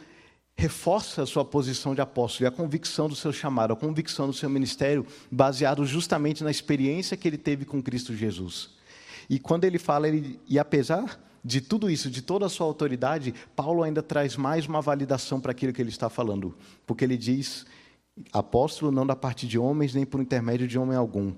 reforça 0.58 1.22
a 1.22 1.26
sua 1.26 1.44
posição 1.44 1.94
de 1.94 2.00
apóstolo 2.00 2.44
e 2.44 2.48
a 2.48 2.50
convicção 2.50 3.08
do 3.08 3.14
seu 3.14 3.32
chamado, 3.32 3.72
a 3.72 3.76
convicção 3.76 4.26
do 4.26 4.32
seu 4.32 4.50
ministério, 4.50 5.06
baseado 5.30 5.86
justamente 5.86 6.42
na 6.42 6.50
experiência 6.50 7.16
que 7.16 7.28
ele 7.28 7.38
teve 7.38 7.64
com 7.64 7.80
Cristo 7.80 8.12
Jesus. 8.12 8.70
E 9.30 9.38
quando 9.38 9.62
ele 9.62 9.78
fala, 9.78 10.08
ele, 10.08 10.40
e 10.48 10.58
apesar 10.58 11.20
de 11.44 11.60
tudo 11.60 11.88
isso, 11.88 12.10
de 12.10 12.22
toda 12.22 12.46
a 12.46 12.48
sua 12.48 12.66
autoridade, 12.66 13.32
Paulo 13.54 13.84
ainda 13.84 14.02
traz 14.02 14.36
mais 14.36 14.66
uma 14.66 14.82
validação 14.82 15.40
para 15.40 15.52
aquilo 15.52 15.72
que 15.72 15.80
ele 15.80 15.90
está 15.90 16.10
falando, 16.10 16.56
porque 16.84 17.04
ele 17.04 17.16
diz: 17.16 17.64
apóstolo 18.32 18.90
não 18.90 19.06
da 19.06 19.14
parte 19.14 19.46
de 19.46 19.60
homens, 19.60 19.94
nem 19.94 20.04
por 20.04 20.20
intermédio 20.20 20.66
de 20.66 20.76
homem 20.76 20.96
algum, 20.96 21.34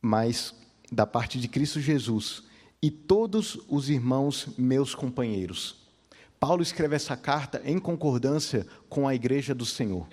mas 0.00 0.54
da 0.90 1.06
parte 1.06 1.38
de 1.38 1.48
Cristo 1.48 1.80
Jesus 1.80 2.44
e 2.82 2.90
todos 2.90 3.58
os 3.68 3.90
irmãos 3.90 4.48
meus 4.56 4.94
companheiros. 4.94 5.81
Paulo 6.42 6.60
escreve 6.60 6.96
essa 6.96 7.16
carta 7.16 7.62
em 7.64 7.78
concordância 7.78 8.66
com 8.88 9.06
a 9.06 9.14
igreja 9.14 9.54
do 9.54 9.64
Senhor. 9.64 10.08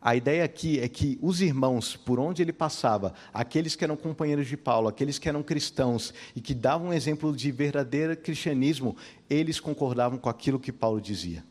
A 0.00 0.16
ideia 0.16 0.42
aqui 0.42 0.80
é 0.80 0.88
que 0.88 1.16
os 1.22 1.40
irmãos, 1.40 1.94
por 1.94 2.18
onde 2.18 2.42
ele 2.42 2.52
passava, 2.52 3.14
aqueles 3.32 3.76
que 3.76 3.84
eram 3.84 3.96
companheiros 3.96 4.48
de 4.48 4.56
Paulo, 4.56 4.88
aqueles 4.88 5.16
que 5.16 5.28
eram 5.28 5.40
cristãos 5.40 6.12
e 6.34 6.40
que 6.40 6.52
davam 6.52 6.88
um 6.88 6.92
exemplo 6.92 7.32
de 7.32 7.52
verdadeiro 7.52 8.16
cristianismo, 8.16 8.96
eles 9.30 9.60
concordavam 9.60 10.18
com 10.18 10.28
aquilo 10.28 10.58
que 10.58 10.72
Paulo 10.72 11.00
dizia. 11.00 11.44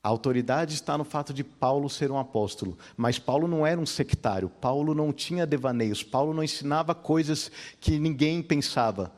A 0.00 0.08
autoridade 0.08 0.74
está 0.74 0.96
no 0.96 1.02
fato 1.02 1.34
de 1.34 1.42
Paulo 1.42 1.90
ser 1.90 2.12
um 2.12 2.18
apóstolo, 2.18 2.78
mas 2.96 3.18
Paulo 3.18 3.48
não 3.48 3.66
era 3.66 3.80
um 3.80 3.86
sectário, 3.86 4.48
Paulo 4.48 4.94
não 4.94 5.12
tinha 5.12 5.44
devaneios, 5.44 6.04
Paulo 6.04 6.32
não 6.32 6.44
ensinava 6.44 6.94
coisas 6.94 7.50
que 7.80 7.98
ninguém 7.98 8.40
pensava. 8.40 9.12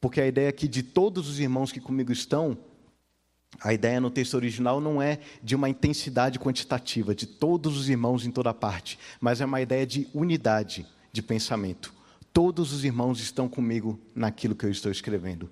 Porque 0.00 0.20
a 0.20 0.26
ideia 0.28 0.48
aqui 0.48 0.68
de 0.68 0.84
todos 0.84 1.28
os 1.28 1.40
irmãos 1.40 1.72
que 1.72 1.80
comigo 1.80 2.12
estão, 2.12 2.56
a 3.60 3.72
ideia 3.72 4.00
no 4.00 4.10
texto 4.10 4.34
original 4.34 4.80
não 4.80 5.00
é 5.00 5.18
de 5.42 5.54
uma 5.54 5.68
intensidade 5.68 6.38
quantitativa, 6.38 7.14
de 7.14 7.26
todos 7.26 7.76
os 7.76 7.88
irmãos 7.88 8.24
em 8.26 8.30
toda 8.30 8.52
parte, 8.52 8.98
mas 9.20 9.40
é 9.40 9.44
uma 9.44 9.60
ideia 9.60 9.86
de 9.86 10.08
unidade 10.12 10.86
de 11.12 11.22
pensamento. 11.22 11.94
Todos 12.32 12.72
os 12.72 12.84
irmãos 12.84 13.20
estão 13.20 13.48
comigo 13.48 13.98
naquilo 14.14 14.54
que 14.54 14.66
eu 14.66 14.70
estou 14.70 14.92
escrevendo. 14.92 15.50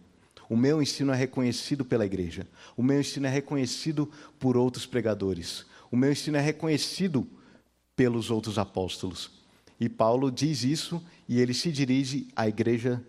O 0.48 0.56
meu 0.56 0.82
ensino 0.82 1.12
é 1.12 1.16
reconhecido 1.16 1.84
pela 1.84 2.04
igreja. 2.04 2.46
O 2.76 2.82
meu 2.82 3.00
ensino 3.00 3.26
é 3.26 3.30
reconhecido 3.30 4.10
por 4.38 4.56
outros 4.56 4.84
pregadores. 4.84 5.64
O 5.90 5.96
meu 5.96 6.12
ensino 6.12 6.36
é 6.36 6.40
reconhecido 6.40 7.26
pelos 7.96 8.30
outros 8.30 8.58
apóstolos. 8.58 9.30
E 9.80 9.88
Paulo 9.88 10.30
diz 10.30 10.62
isso 10.62 11.02
e 11.28 11.40
ele 11.40 11.54
se 11.54 11.72
dirige 11.72 12.28
à 12.36 12.46
igreja 12.46 13.02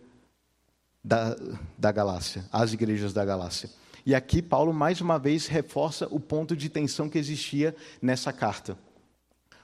da, 1.03 1.35
da 1.77 1.91
Galácia, 1.91 2.45
às 2.51 2.73
igrejas 2.73 3.13
da 3.13 3.23
Galácia. 3.25 3.69
E 4.05 4.13
aqui 4.13 4.41
Paulo 4.41 4.71
mais 4.71 5.01
uma 5.01 5.17
vez 5.17 5.47
reforça 5.47 6.07
o 6.11 6.19
ponto 6.19 6.55
de 6.55 6.69
tensão 6.69 7.09
que 7.09 7.17
existia 7.17 7.75
nessa 8.01 8.31
carta. 8.31 8.77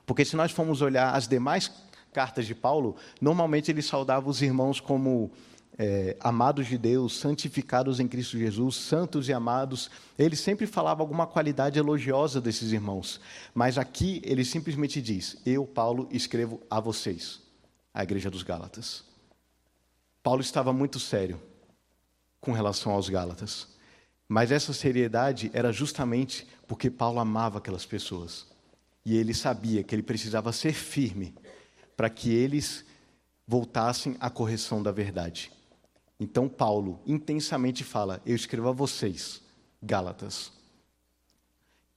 Porque 0.06 0.26
se 0.26 0.36
nós 0.36 0.52
formos 0.52 0.82
olhar 0.82 1.14
as 1.14 1.28
demais 1.28 1.72
cartas 2.12 2.46
de 2.46 2.56
Paulo, 2.56 2.96
normalmente 3.22 3.72
ele 3.72 3.82
saudava 3.82 4.30
os 4.30 4.42
irmãos 4.42 4.80
como 4.80 5.32
é, 5.78 6.18
amados 6.20 6.68
de 6.68 6.78
Deus, 6.78 7.18
santificados 7.18 8.00
em 8.00 8.08
Cristo 8.08 8.38
Jesus, 8.38 8.76
santos 8.76 9.30
e 9.30 9.34
amados, 9.34 9.90
ele 10.18 10.36
sempre 10.36 10.68
falava 10.68 11.02
alguma 11.02 11.26
qualidade 11.26 11.80
elogiosa 11.80 12.42
desses 12.42 12.72
irmãos. 12.72 13.22
Mas 13.54 13.78
aqui 13.78 14.22
ele 14.26 14.44
simplesmente 14.44 15.02
diz: 15.02 15.38
Eu, 15.46 15.66
Paulo, 15.66 16.08
escrevo 16.12 16.62
a 16.70 16.80
vocês, 16.80 17.42
a 17.94 18.04
igreja 18.04 18.30
dos 18.30 18.44
Gálatas. 18.44 19.04
Paulo 20.22 20.42
estava 20.42 20.74
muito 20.74 21.00
sério 21.00 21.42
com 22.40 22.52
relação 22.52 22.92
aos 22.92 23.10
Gálatas. 23.10 23.68
Mas 24.32 24.50
essa 24.50 24.72
seriedade 24.72 25.52
era 25.54 25.74
justamente 25.74 26.48
porque 26.66 26.90
Paulo 26.90 27.20
amava 27.20 27.58
aquelas 27.58 27.86
pessoas. 27.86 28.48
E 29.04 29.18
ele 29.18 29.34
sabia 29.34 29.84
que 29.84 29.94
ele 29.94 30.02
precisava 30.02 30.54
ser 30.54 30.72
firme 30.72 31.36
para 31.98 32.10
que 32.10 32.34
eles 32.34 32.86
voltassem 33.46 34.16
à 34.22 34.30
correção 34.30 34.82
da 34.82 34.90
verdade. 34.90 35.52
Então, 36.18 36.48
Paulo 36.48 37.02
intensamente 37.06 37.84
fala: 37.84 38.22
Eu 38.26 38.34
escrevo 38.34 38.70
a 38.70 38.72
vocês, 38.72 39.42
Gálatas. 39.84 40.54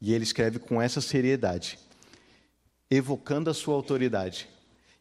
E 0.01 0.13
ele 0.13 0.25
escreve 0.25 0.59
com 0.59 0.83
essa 0.83 1.01
seriedade, 1.01 1.79
evocando 2.91 3.49
a 3.49 3.55
sua 3.55 3.77
autoridade. 3.77 4.49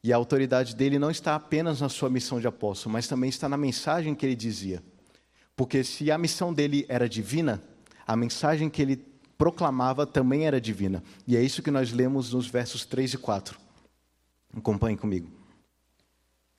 E 0.04 0.14
a 0.14 0.18
autoridade 0.18 0.76
dele 0.76 1.00
não 1.00 1.10
está 1.10 1.34
apenas 1.34 1.82
na 1.82 1.90
sua 1.90 2.12
missão 2.12 2.40
de 2.40 2.46
apóstolo, 2.46 2.94
mas 2.94 3.08
também 3.08 3.32
está 3.32 3.50
na 3.50 3.58
mensagem 3.58 4.14
que 4.14 4.24
ele 4.24 4.36
dizia. 4.36 4.84
Porque 5.56 5.84
se 5.84 6.12
a 6.12 6.18
missão 6.18 6.54
dele 6.54 6.86
era 6.90 7.08
divina, 7.08 7.62
a 8.06 8.16
mensagem 8.16 8.70
que 8.70 8.82
ele 8.82 8.98
proclamava 9.38 10.06
também 10.06 10.46
era 10.46 10.60
divina. 10.60 11.04
E 11.28 11.36
é 11.36 11.42
isso 11.42 11.62
que 11.62 11.72
nós 11.72 11.92
lemos 11.92 12.34
nos 12.34 12.48
versos 12.48 12.86
3 12.86 13.14
e 13.14 13.18
4. 13.18 13.60
Acompanhe 14.56 14.98
comigo. 14.98 15.30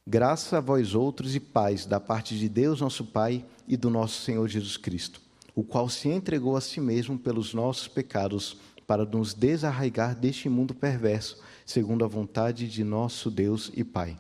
Graça 0.07 0.59
a 0.59 0.61
vós 0.61 0.95
outros 0.95 1.35
e 1.35 1.41
paz 1.41 1.87
da 1.87 1.99
parte 1.99 2.39
de 2.39 2.49
Deus, 2.49 2.81
nosso 2.81 3.07
Pai, 3.07 3.45
e 3.67 3.77
do 3.77 3.89
nosso 3.89 4.21
Senhor 4.23 4.47
Jesus 4.49 4.77
Cristo, 4.77 5.21
o 5.55 5.65
qual 5.65 5.89
se 5.89 6.09
entregou 6.11 6.57
a 6.57 6.61
si 6.61 6.79
mesmo 6.79 7.19
pelos 7.19 7.55
nossos 7.55 7.89
pecados, 7.89 8.59
para 8.87 9.07
nos 9.07 9.33
desarraigar 9.33 10.15
deste 10.15 10.47
mundo 10.47 10.75
perverso 10.75 11.43
segundo 11.65 12.05
a 12.05 12.09
vontade 12.09 12.69
de 12.69 12.85
nosso 12.85 13.31
Deus 13.31 13.71
e 13.75 13.83
Pai. 13.83 14.19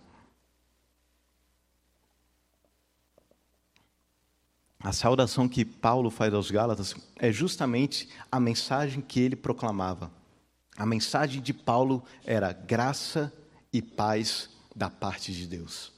A 4.84 4.92
saudação 4.92 5.48
que 5.48 5.64
Paulo 5.64 6.10
faz 6.10 6.34
aos 6.34 6.50
Gálatas 6.50 6.94
é 7.16 7.32
justamente 7.32 8.06
a 8.30 8.38
mensagem 8.38 9.00
que 9.00 9.18
ele 9.18 9.34
proclamava. 9.34 10.12
A 10.76 10.84
mensagem 10.84 11.40
de 11.40 11.54
Paulo 11.54 12.04
era 12.22 12.52
graça 12.52 13.32
e 13.72 13.80
paz 13.80 14.50
da 14.76 14.90
parte 14.90 15.32
de 15.32 15.46
Deus. 15.46 15.90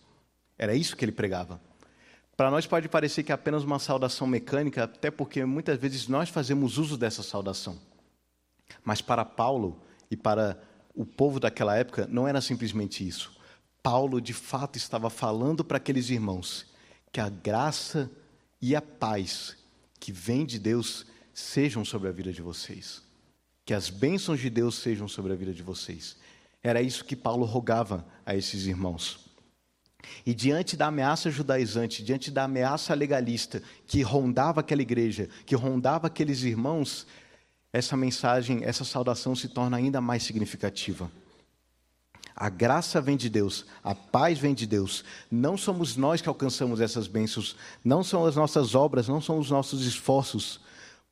Era 0.56 0.72
isso 0.72 0.96
que 0.96 1.04
ele 1.04 1.10
pregava. 1.10 1.60
Para 2.36 2.48
nós 2.48 2.64
pode 2.64 2.88
parecer 2.88 3.24
que 3.24 3.32
é 3.32 3.34
apenas 3.34 3.64
uma 3.64 3.80
saudação 3.80 4.24
mecânica, 4.24 4.84
até 4.84 5.10
porque 5.10 5.44
muitas 5.44 5.80
vezes 5.80 6.06
nós 6.06 6.28
fazemos 6.28 6.78
uso 6.78 6.96
dessa 6.96 7.24
saudação. 7.24 7.76
Mas 8.84 9.00
para 9.00 9.24
Paulo 9.24 9.82
e 10.08 10.16
para 10.16 10.62
o 10.94 11.04
povo 11.04 11.40
daquela 11.40 11.76
época 11.76 12.06
não 12.08 12.28
era 12.28 12.40
simplesmente 12.40 13.04
isso. 13.04 13.32
Paulo, 13.82 14.20
de 14.20 14.32
fato, 14.32 14.76
estava 14.76 15.10
falando 15.10 15.64
para 15.64 15.78
aqueles 15.78 16.08
irmãos 16.08 16.66
que 17.10 17.18
a 17.18 17.28
graça 17.28 18.08
e 18.60 18.74
a 18.74 18.82
paz 18.82 19.56
que 19.98 20.12
vem 20.12 20.46
de 20.46 20.58
Deus 20.58 21.06
sejam 21.32 21.84
sobre 21.84 22.08
a 22.08 22.12
vida 22.12 22.32
de 22.32 22.42
vocês. 22.42 23.02
Que 23.64 23.74
as 23.74 23.90
bênçãos 23.90 24.40
de 24.40 24.48
Deus 24.48 24.76
sejam 24.76 25.08
sobre 25.08 25.32
a 25.32 25.36
vida 25.36 25.52
de 25.52 25.62
vocês. 25.62 26.16
Era 26.62 26.80
isso 26.80 27.04
que 27.04 27.16
Paulo 27.16 27.44
rogava 27.44 28.06
a 28.24 28.34
esses 28.34 28.66
irmãos. 28.66 29.26
E 30.24 30.34
diante 30.34 30.76
da 30.76 30.86
ameaça 30.86 31.30
judaizante, 31.30 32.02
diante 32.02 32.30
da 32.30 32.44
ameaça 32.44 32.94
legalista 32.94 33.62
que 33.86 34.02
rondava 34.02 34.60
aquela 34.60 34.82
igreja, 34.82 35.28
que 35.44 35.54
rondava 35.54 36.06
aqueles 36.06 36.42
irmãos, 36.42 37.06
essa 37.72 37.96
mensagem, 37.96 38.64
essa 38.64 38.84
saudação 38.84 39.34
se 39.34 39.48
torna 39.48 39.76
ainda 39.76 40.00
mais 40.00 40.22
significativa. 40.22 41.10
A 42.36 42.50
graça 42.50 43.00
vem 43.00 43.16
de 43.16 43.30
Deus, 43.30 43.64
a 43.82 43.94
paz 43.94 44.38
vem 44.38 44.52
de 44.52 44.66
Deus. 44.66 45.02
Não 45.30 45.56
somos 45.56 45.96
nós 45.96 46.20
que 46.20 46.28
alcançamos 46.28 46.82
essas 46.82 47.06
bênçãos, 47.06 47.56
não 47.82 48.04
são 48.04 48.26
as 48.26 48.36
nossas 48.36 48.74
obras, 48.74 49.08
não 49.08 49.22
são 49.22 49.38
os 49.38 49.50
nossos 49.50 49.86
esforços, 49.86 50.60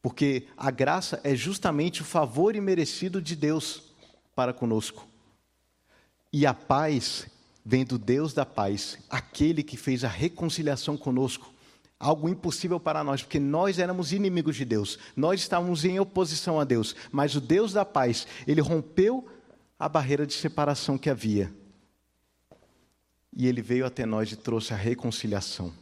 porque 0.02 0.46
a 0.54 0.70
graça 0.70 1.18
é 1.24 1.34
justamente 1.34 2.02
o 2.02 2.04
favor 2.04 2.54
imerecido 2.54 3.22
de 3.22 3.34
Deus 3.34 3.84
para 4.36 4.52
conosco. 4.52 5.08
E 6.30 6.44
a 6.44 6.52
paz 6.52 7.26
vem 7.64 7.86
do 7.86 7.96
Deus 7.96 8.34
da 8.34 8.44
paz, 8.44 8.98
aquele 9.08 9.62
que 9.62 9.78
fez 9.78 10.04
a 10.04 10.08
reconciliação 10.08 10.94
conosco 10.94 11.54
algo 11.98 12.28
impossível 12.28 12.78
para 12.78 13.02
nós, 13.02 13.22
porque 13.22 13.40
nós 13.40 13.78
éramos 13.78 14.12
inimigos 14.12 14.56
de 14.56 14.64
Deus, 14.66 14.98
nós 15.16 15.40
estávamos 15.40 15.86
em 15.86 15.98
oposição 15.98 16.60
a 16.60 16.64
Deus, 16.64 16.94
mas 17.10 17.34
o 17.34 17.40
Deus 17.40 17.72
da 17.72 17.84
paz, 17.84 18.26
ele 18.46 18.60
rompeu 18.60 19.26
a 19.78 19.88
barreira 19.88 20.26
de 20.26 20.32
separação 20.32 20.96
que 20.96 21.10
havia. 21.10 21.52
E 23.36 23.46
ele 23.46 23.62
veio 23.62 23.86
até 23.86 24.06
nós 24.06 24.30
e 24.32 24.36
trouxe 24.36 24.72
a 24.72 24.76
reconciliação. 24.76 25.72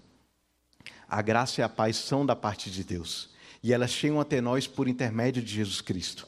A 1.09 1.21
graça 1.21 1.61
e 1.61 1.65
a 1.65 1.69
paz 1.69 1.97
são 1.97 2.25
da 2.25 2.35
parte 2.35 2.71
de 2.71 2.83
Deus, 2.83 3.31
e 3.63 3.73
elas 3.73 3.91
chegam 3.91 4.21
até 4.21 4.41
nós 4.41 4.67
por 4.67 4.89
intermédio 4.89 5.43
de 5.43 5.53
Jesus 5.53 5.81
Cristo. 5.81 6.27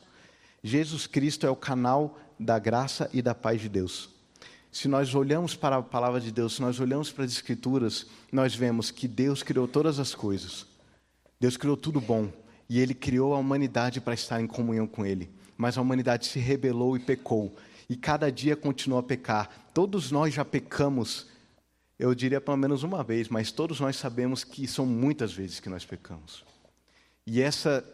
Jesus 0.63 1.07
Cristo 1.07 1.47
é 1.47 1.51
o 1.51 1.57
canal 1.57 2.19
da 2.39 2.59
graça 2.59 3.09
e 3.13 3.23
da 3.23 3.35
paz 3.35 3.61
de 3.61 3.69
Deus 3.69 4.15
se 4.75 4.89
nós 4.89 5.15
olhamos 5.15 5.55
para 5.55 5.77
a 5.77 5.83
palavra 5.85 6.21
de 6.21 6.33
Deus, 6.33 6.57
se 6.57 6.61
nós 6.61 6.81
olhamos 6.81 7.13
para 7.13 7.25
as 7.25 7.31
Escrituras, 7.31 8.07
nós 8.33 8.57
vemos 8.57 8.91
que 8.91 9.07
Deus 9.07 9.41
criou 9.41 9.69
todas 9.69 10.01
as 10.01 10.17
coisas. 10.17 10.67
Deus 11.39 11.57
criou 11.57 11.77
tudo 11.77 12.01
bom. 12.01 12.29
E 12.69 12.81
Ele 12.81 12.93
criou 12.93 13.35
a 13.35 13.39
humanidade 13.39 14.01
para 14.01 14.15
estar 14.15 14.41
em 14.41 14.49
comunhão 14.49 14.85
com 14.85 15.07
Ele. 15.07 15.31
Mas 15.57 15.79
a 15.79 15.81
humanidade 15.81 16.27
se 16.27 16.39
rebelou 16.39 16.97
e 16.97 17.01
pecou. 17.01 17.55
E 17.89 17.97
cada 17.97 18.31
dia 18.31 18.57
continua 18.57 19.01
a 19.01 19.03
pecar. 19.03 19.71
Todos 19.73 20.11
nós 20.11 20.35
já 20.35 20.45
pecamos, 20.45 21.27
eu 21.99 22.15
diria 22.15 22.41
pelo 22.41 22.57
menos 22.57 22.83
uma 22.83 23.03
vez, 23.03 23.29
mas 23.29 23.53
todos 23.53 23.81
nós 23.81 23.97
sabemos 23.97 24.43
que 24.45 24.67
são 24.67 24.87
muitas 24.87 25.33
vezes 25.33 25.61
que 25.61 25.69
nós 25.69 25.85
pecamos. 25.85 26.45
E 27.27 27.41
essa 27.41 27.85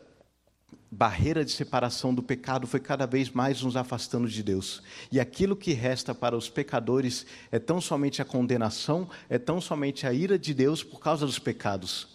barreira 0.90 1.44
de 1.44 1.52
separação 1.52 2.12
do 2.12 2.22
pecado 2.22 2.66
foi 2.66 2.80
cada 2.80 3.06
vez 3.06 3.30
mais 3.30 3.62
nos 3.62 3.76
afastando 3.76 4.28
de 4.28 4.42
Deus. 4.42 4.82
E 5.10 5.20
aquilo 5.20 5.54
que 5.54 5.72
resta 5.72 6.14
para 6.14 6.36
os 6.36 6.48
pecadores 6.48 7.26
é 7.52 7.58
tão 7.58 7.80
somente 7.80 8.20
a 8.20 8.24
condenação, 8.24 9.08
é 9.28 9.38
tão 9.38 9.60
somente 9.60 10.06
a 10.06 10.12
ira 10.12 10.38
de 10.38 10.52
Deus 10.52 10.82
por 10.82 10.98
causa 10.98 11.24
dos 11.24 11.38
pecados. 11.38 12.08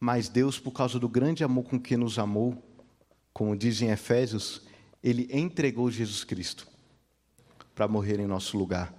Mas 0.00 0.28
Deus, 0.28 0.58
por 0.58 0.72
causa 0.72 0.98
do 0.98 1.08
grande 1.08 1.44
amor 1.44 1.64
com 1.64 1.78
que 1.78 1.96
nos 1.96 2.18
amou, 2.18 2.62
como 3.34 3.54
diz 3.54 3.82
em 3.82 3.90
Efésios, 3.90 4.62
ele 5.02 5.28
entregou 5.30 5.90
Jesus 5.90 6.24
Cristo 6.24 6.66
para 7.74 7.86
morrer 7.86 8.18
em 8.18 8.26
nosso 8.26 8.56
lugar. 8.56 8.94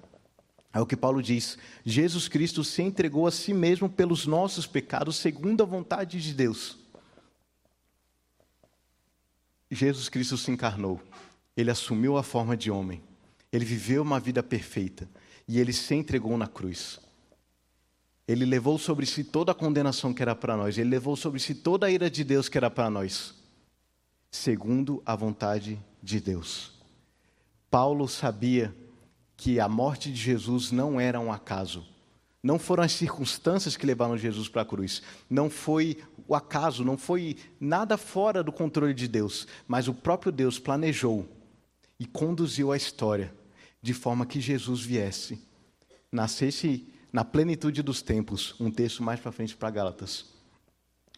É 0.71 0.79
o 0.79 0.85
que 0.85 0.95
Paulo 0.95 1.23
diz: 1.23 1.57
Jesus 1.83 2.27
Cristo 2.27 2.63
se 2.63 2.83
entregou 2.83 3.25
a 3.25 3.31
si 3.31 3.55
mesmo 3.55 3.89
pelos 3.89 4.27
nossos 4.27 4.67
pecados, 4.67 5.15
segundo 5.15 5.63
a 5.63 5.65
vontade 5.65 6.21
de 6.21 6.31
Deus 6.31 6.85
Jesus 9.69 10.09
Cristo 10.09 10.37
se 10.37 10.51
encarnou. 10.51 11.01
Ele 11.55 11.71
assumiu 11.71 12.17
a 12.17 12.23
forma 12.23 12.55
de 12.55 12.69
homem. 12.69 13.01
Ele 13.51 13.65
viveu 13.65 14.01
uma 14.01 14.19
vida 14.19 14.43
perfeita 14.43 15.07
e 15.47 15.59
ele 15.59 15.73
se 15.73 15.93
entregou 15.95 16.37
na 16.37 16.47
cruz. 16.47 16.99
Ele 18.27 18.45
levou 18.45 18.77
sobre 18.77 19.05
si 19.05 19.23
toda 19.23 19.51
a 19.51 19.55
condenação 19.55 20.13
que 20.13 20.21
era 20.21 20.35
para 20.35 20.57
nós, 20.57 20.77
ele 20.77 20.89
levou 20.89 21.15
sobre 21.15 21.39
si 21.39 21.53
toda 21.53 21.85
a 21.85 21.91
ira 21.91 22.09
de 22.09 22.23
Deus 22.23 22.49
que 22.49 22.57
era 22.57 22.71
para 22.71 22.89
nós, 22.89 23.35
segundo 24.35 25.01
a 25.05 25.15
vontade 25.15 25.81
de 26.03 26.19
Deus. 26.19 26.73
Paulo 27.71 28.07
sabia 28.07 28.75
que 29.37 29.59
a 29.59 29.67
morte 29.67 30.11
de 30.11 30.17
Jesus 30.17 30.71
não 30.71 30.99
era 30.99 31.19
um 31.19 31.31
acaso. 31.31 31.85
Não 32.43 32.59
foram 32.59 32.83
as 32.83 32.91
circunstâncias 32.91 33.75
que 33.75 33.85
levaram 33.85 34.17
Jesus 34.17 34.47
para 34.47 34.61
a 34.61 34.65
cruz. 34.65 35.01
Não 35.29 35.49
foi 35.49 36.03
o 36.27 36.35
acaso, 36.35 36.83
não 36.83 36.97
foi 36.97 37.37
nada 37.59 37.97
fora 37.97 38.43
do 38.43 38.51
controle 38.51 38.93
de 38.93 39.07
Deus. 39.07 39.47
Mas 39.67 39.87
o 39.87 39.93
próprio 39.93 40.31
Deus 40.31 40.59
planejou 40.59 41.27
e 41.99 42.05
conduziu 42.05 42.71
a 42.71 42.77
história 42.77 43.33
de 43.81 43.93
forma 43.93 44.25
que 44.25 44.39
Jesus 44.39 44.81
viesse, 44.81 45.41
nascesse 46.11 46.87
na 47.11 47.23
plenitude 47.23 47.81
dos 47.81 48.01
tempos. 48.01 48.53
Um 48.59 48.69
texto 48.69 49.01
mais 49.01 49.19
para 49.19 49.31
frente 49.31 49.55
para 49.55 49.71
Gálatas, 49.71 50.25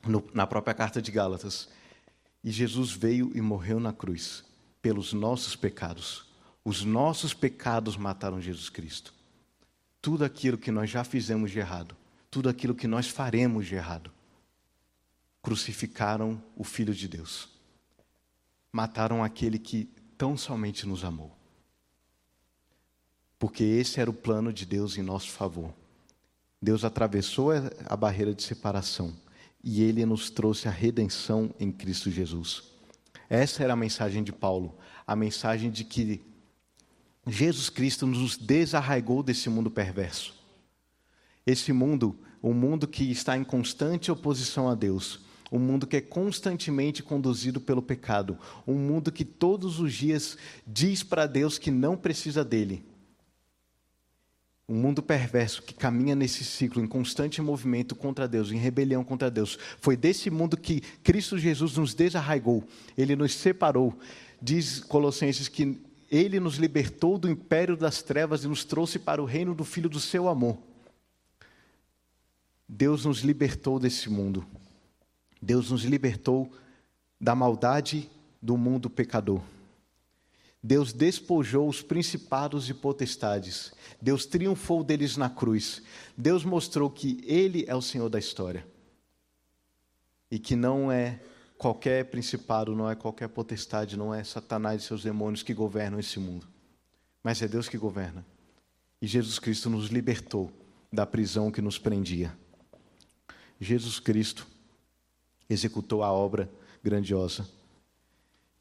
no, 0.06 0.24
na 0.34 0.48
própria 0.48 0.74
carta 0.74 1.02
de 1.02 1.12
Gálatas. 1.12 1.68
E 2.48 2.52
Jesus 2.52 2.94
veio 2.94 3.30
e 3.36 3.42
morreu 3.42 3.78
na 3.78 3.92
cruz 3.92 4.46
pelos 4.82 5.12
nossos 5.12 5.54
pecados. 5.54 6.26
Os 6.64 6.86
nossos 6.86 7.34
pecados 7.34 7.98
mataram 7.98 8.40
Jesus 8.40 8.70
Cristo 8.70 9.14
tudo 10.02 10.24
aquilo 10.24 10.58
que 10.58 10.72
nós 10.72 10.90
já 10.90 11.04
fizemos 11.04 11.52
de 11.52 11.60
errado, 11.60 11.94
tudo 12.32 12.48
aquilo 12.48 12.74
que 12.74 12.88
nós 12.88 13.10
faremos 13.10 13.68
de 13.68 13.76
errado. 13.76 14.10
Crucificaram 15.42 16.42
o 16.56 16.64
Filho 16.64 16.94
de 16.94 17.10
Deus. 17.10 17.50
Mataram 18.72 19.22
aquele 19.22 19.60
que 19.60 19.84
tão 20.18 20.38
somente 20.38 20.88
nos 20.88 21.04
amou. 21.04 21.36
Porque 23.38 23.66
esse 23.66 24.00
era 24.00 24.10
o 24.10 24.14
plano 24.14 24.54
de 24.54 24.66
Deus 24.66 24.98
em 24.98 25.02
nosso 25.02 25.32
favor. 25.32 25.74
Deus 26.62 26.86
atravessou 26.86 27.50
a 27.86 27.98
barreira 27.98 28.34
de 28.34 28.44
separação 28.44 29.14
e 29.70 29.84
ele 29.84 30.06
nos 30.06 30.30
trouxe 30.30 30.70
a 30.70 30.72
redenção 30.72 31.54
em 31.60 31.70
Cristo 31.74 32.10
Jesus. 32.10 32.64
Essa 33.30 33.66
era 33.66 33.74
a 33.74 33.76
mensagem 33.76 34.24
de 34.24 34.32
Paulo, 34.32 34.78
a 35.06 35.14
mensagem 35.14 35.70
de 35.70 35.84
que 35.84 36.22
Jesus 37.28 37.70
Cristo 37.70 38.08
nos 38.08 38.38
desarraigou 38.38 39.22
desse 39.22 39.50
mundo 39.50 39.70
perverso. 39.70 40.34
Esse 41.46 41.74
mundo, 41.74 42.18
um 42.42 42.54
mundo 42.54 42.88
que 42.88 43.12
está 43.12 43.36
em 43.36 43.44
constante 43.44 44.10
oposição 44.10 44.70
a 44.70 44.74
Deus, 44.74 45.20
um 45.52 45.60
mundo 45.60 45.86
que 45.86 45.98
é 45.98 46.02
constantemente 46.02 47.04
conduzido 47.04 47.60
pelo 47.60 47.82
pecado, 47.82 48.40
um 48.66 48.76
mundo 48.76 49.12
que 49.12 49.26
todos 49.26 49.82
os 49.82 49.94
dias 49.94 50.38
diz 50.66 51.04
para 51.04 51.28
Deus 51.28 51.58
que 51.58 51.72
não 51.72 51.98
precisa 51.98 52.42
dele. 52.42 52.86
Um 54.70 54.76
mundo 54.76 55.02
perverso 55.02 55.62
que 55.62 55.74
caminha 55.74 56.14
nesse 56.14 56.44
ciclo 56.44 56.84
em 56.84 56.88
constante 56.88 57.42
movimento 57.42 57.96
contra 57.96 58.28
Deus, 58.28 58.52
em 58.52 58.58
rebelião 58.58 59.04
contra 59.04 59.32
Deus. 59.32 59.58
Foi 59.80 59.96
desse 59.96 60.30
mundo 60.30 60.58
que 60.58 60.82
Cristo 61.04 61.38
Jesus 61.38 61.78
nos 61.78 61.94
desarraigou, 61.94 62.64
ele 62.98 63.16
nos 63.16 63.34
separou. 63.34 63.98
Diz 64.42 64.82
Colossenses 64.82 65.48
que 65.48 65.80
ele 66.12 66.40
nos 66.40 66.56
libertou 66.56 67.18
do 67.18 67.30
império 67.30 67.76
das 67.78 68.02
trevas 68.02 68.44
e 68.44 68.48
nos 68.48 68.64
trouxe 68.64 69.00
para 69.00 69.22
o 69.22 69.26
reino 69.26 69.56
do 69.56 69.64
Filho 69.64 69.90
do 69.90 70.00
seu 70.00 70.28
amor. 70.28 70.58
Deus 72.68 73.06
nos 73.06 73.20
libertou 73.20 73.80
desse 73.80 74.10
mundo. 74.10 74.46
Deus 75.42 75.72
nos 75.72 75.84
libertou 75.84 76.52
da 77.20 77.34
maldade 77.34 78.10
do 78.42 78.58
mundo 78.58 78.90
pecador. 78.90 79.42
Deus 80.68 80.92
despojou 80.92 81.70
os 81.70 81.82
principados 81.82 82.70
e 82.70 82.74
potestades. 82.74 83.72
Deus 84.02 84.26
triunfou 84.26 84.84
deles 84.84 85.16
na 85.16 85.30
cruz. 85.30 85.82
Deus 86.18 86.44
mostrou 86.44 86.90
que 86.90 87.24
Ele 87.26 87.64
é 87.70 87.74
o 87.74 87.82
Senhor 87.82 88.10
da 88.10 88.20
história. 88.20 88.68
E 90.30 90.38
que 90.38 90.58
não 90.58 90.92
é 90.92 91.22
qualquer 91.58 92.04
principado, 92.08 92.76
não 92.76 92.90
é 92.90 92.96
qualquer 92.96 93.30
potestade, 93.30 93.96
não 93.96 94.14
é 94.14 94.26
Satanás 94.26 94.84
e 94.84 94.86
seus 94.86 95.04
demônios 95.04 95.42
que 95.42 95.54
governam 95.54 96.02
esse 96.02 96.20
mundo. 96.20 96.46
Mas 97.24 97.42
é 97.42 97.48
Deus 97.48 97.70
que 97.70 97.78
governa. 97.78 98.26
E 99.02 99.08
Jesus 99.08 99.40
Cristo 99.40 99.70
nos 99.70 99.88
libertou 99.88 100.52
da 100.92 101.06
prisão 101.06 101.50
que 101.50 101.62
nos 101.62 101.80
prendia. 101.80 102.38
Jesus 103.58 104.02
Cristo 104.02 104.46
executou 105.50 106.04
a 106.04 106.12
obra 106.12 106.52
grandiosa. 106.84 107.48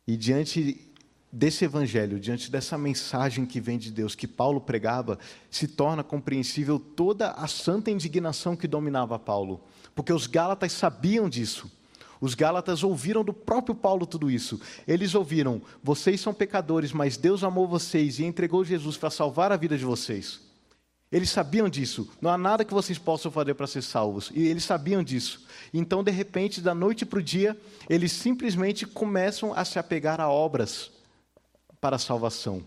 E 0.07 0.17
diante 0.17 0.87
desse 1.31 1.65
evangelho, 1.65 2.19
diante 2.19 2.51
dessa 2.51 2.79
mensagem 2.79 3.45
que 3.45 3.61
vem 3.61 3.79
de 3.79 3.91
Deus, 3.91 4.15
que 4.15 4.27
Paulo 4.27 4.61
pregava, 4.61 5.19
se 5.51 5.69
torna 5.69 6.03
compreensível 6.03 6.79
toda 6.79 7.33
a 7.33 7.47
santa 7.47 7.91
indignação 7.91 8.57
que 8.57 8.69
dominava 8.69 9.19
Paulo, 9.19 9.63
porque 9.95 10.13
os 10.13 10.27
Gálatas 10.27 10.73
sabiam 10.73 11.29
disso. 11.29 11.71
Os 12.19 12.35
Gálatas 12.35 12.83
ouviram 12.83 13.23
do 13.23 13.33
próprio 13.33 13.75
Paulo 13.75 14.07
tudo 14.07 14.31
isso. 14.31 14.59
Eles 14.89 15.15
ouviram: 15.15 15.61
vocês 15.83 16.19
são 16.19 16.33
pecadores, 16.33 16.91
mas 16.91 17.19
Deus 17.19 17.45
amou 17.45 17.69
vocês 17.69 18.19
e 18.19 18.25
entregou 18.25 18.65
Jesus 18.65 18.97
para 18.97 19.11
salvar 19.11 19.53
a 19.53 19.57
vida 19.57 19.77
de 19.77 19.85
vocês. 19.85 20.41
Eles 21.13 21.29
sabiam 21.29 21.69
disso. 21.69 22.11
Não 22.21 22.31
há 22.31 22.39
nada 22.39 22.65
que 22.65 22.73
vocês 22.73 22.99
possam 22.99 23.31
fazer 23.31 23.53
para 23.53 23.67
ser 23.67 23.83
salvos. 23.83 24.33
E 24.35 24.47
eles 24.47 24.65
sabiam 24.65 25.05
disso. 25.05 25.47
Então, 25.73 26.03
de 26.03 26.11
repente, 26.11 26.61
da 26.61 26.75
noite 26.75 27.05
para 27.05 27.19
o 27.19 27.23
dia, 27.23 27.57
eles 27.89 28.13
simplesmente 28.13 28.87
começam 28.87 29.53
a 29.55 29.65
se 29.65 29.79
apegar 29.79 30.21
a 30.21 30.31
obras 30.31 30.96
para 31.81 31.97
a 31.97 31.99
salvação. 31.99 32.67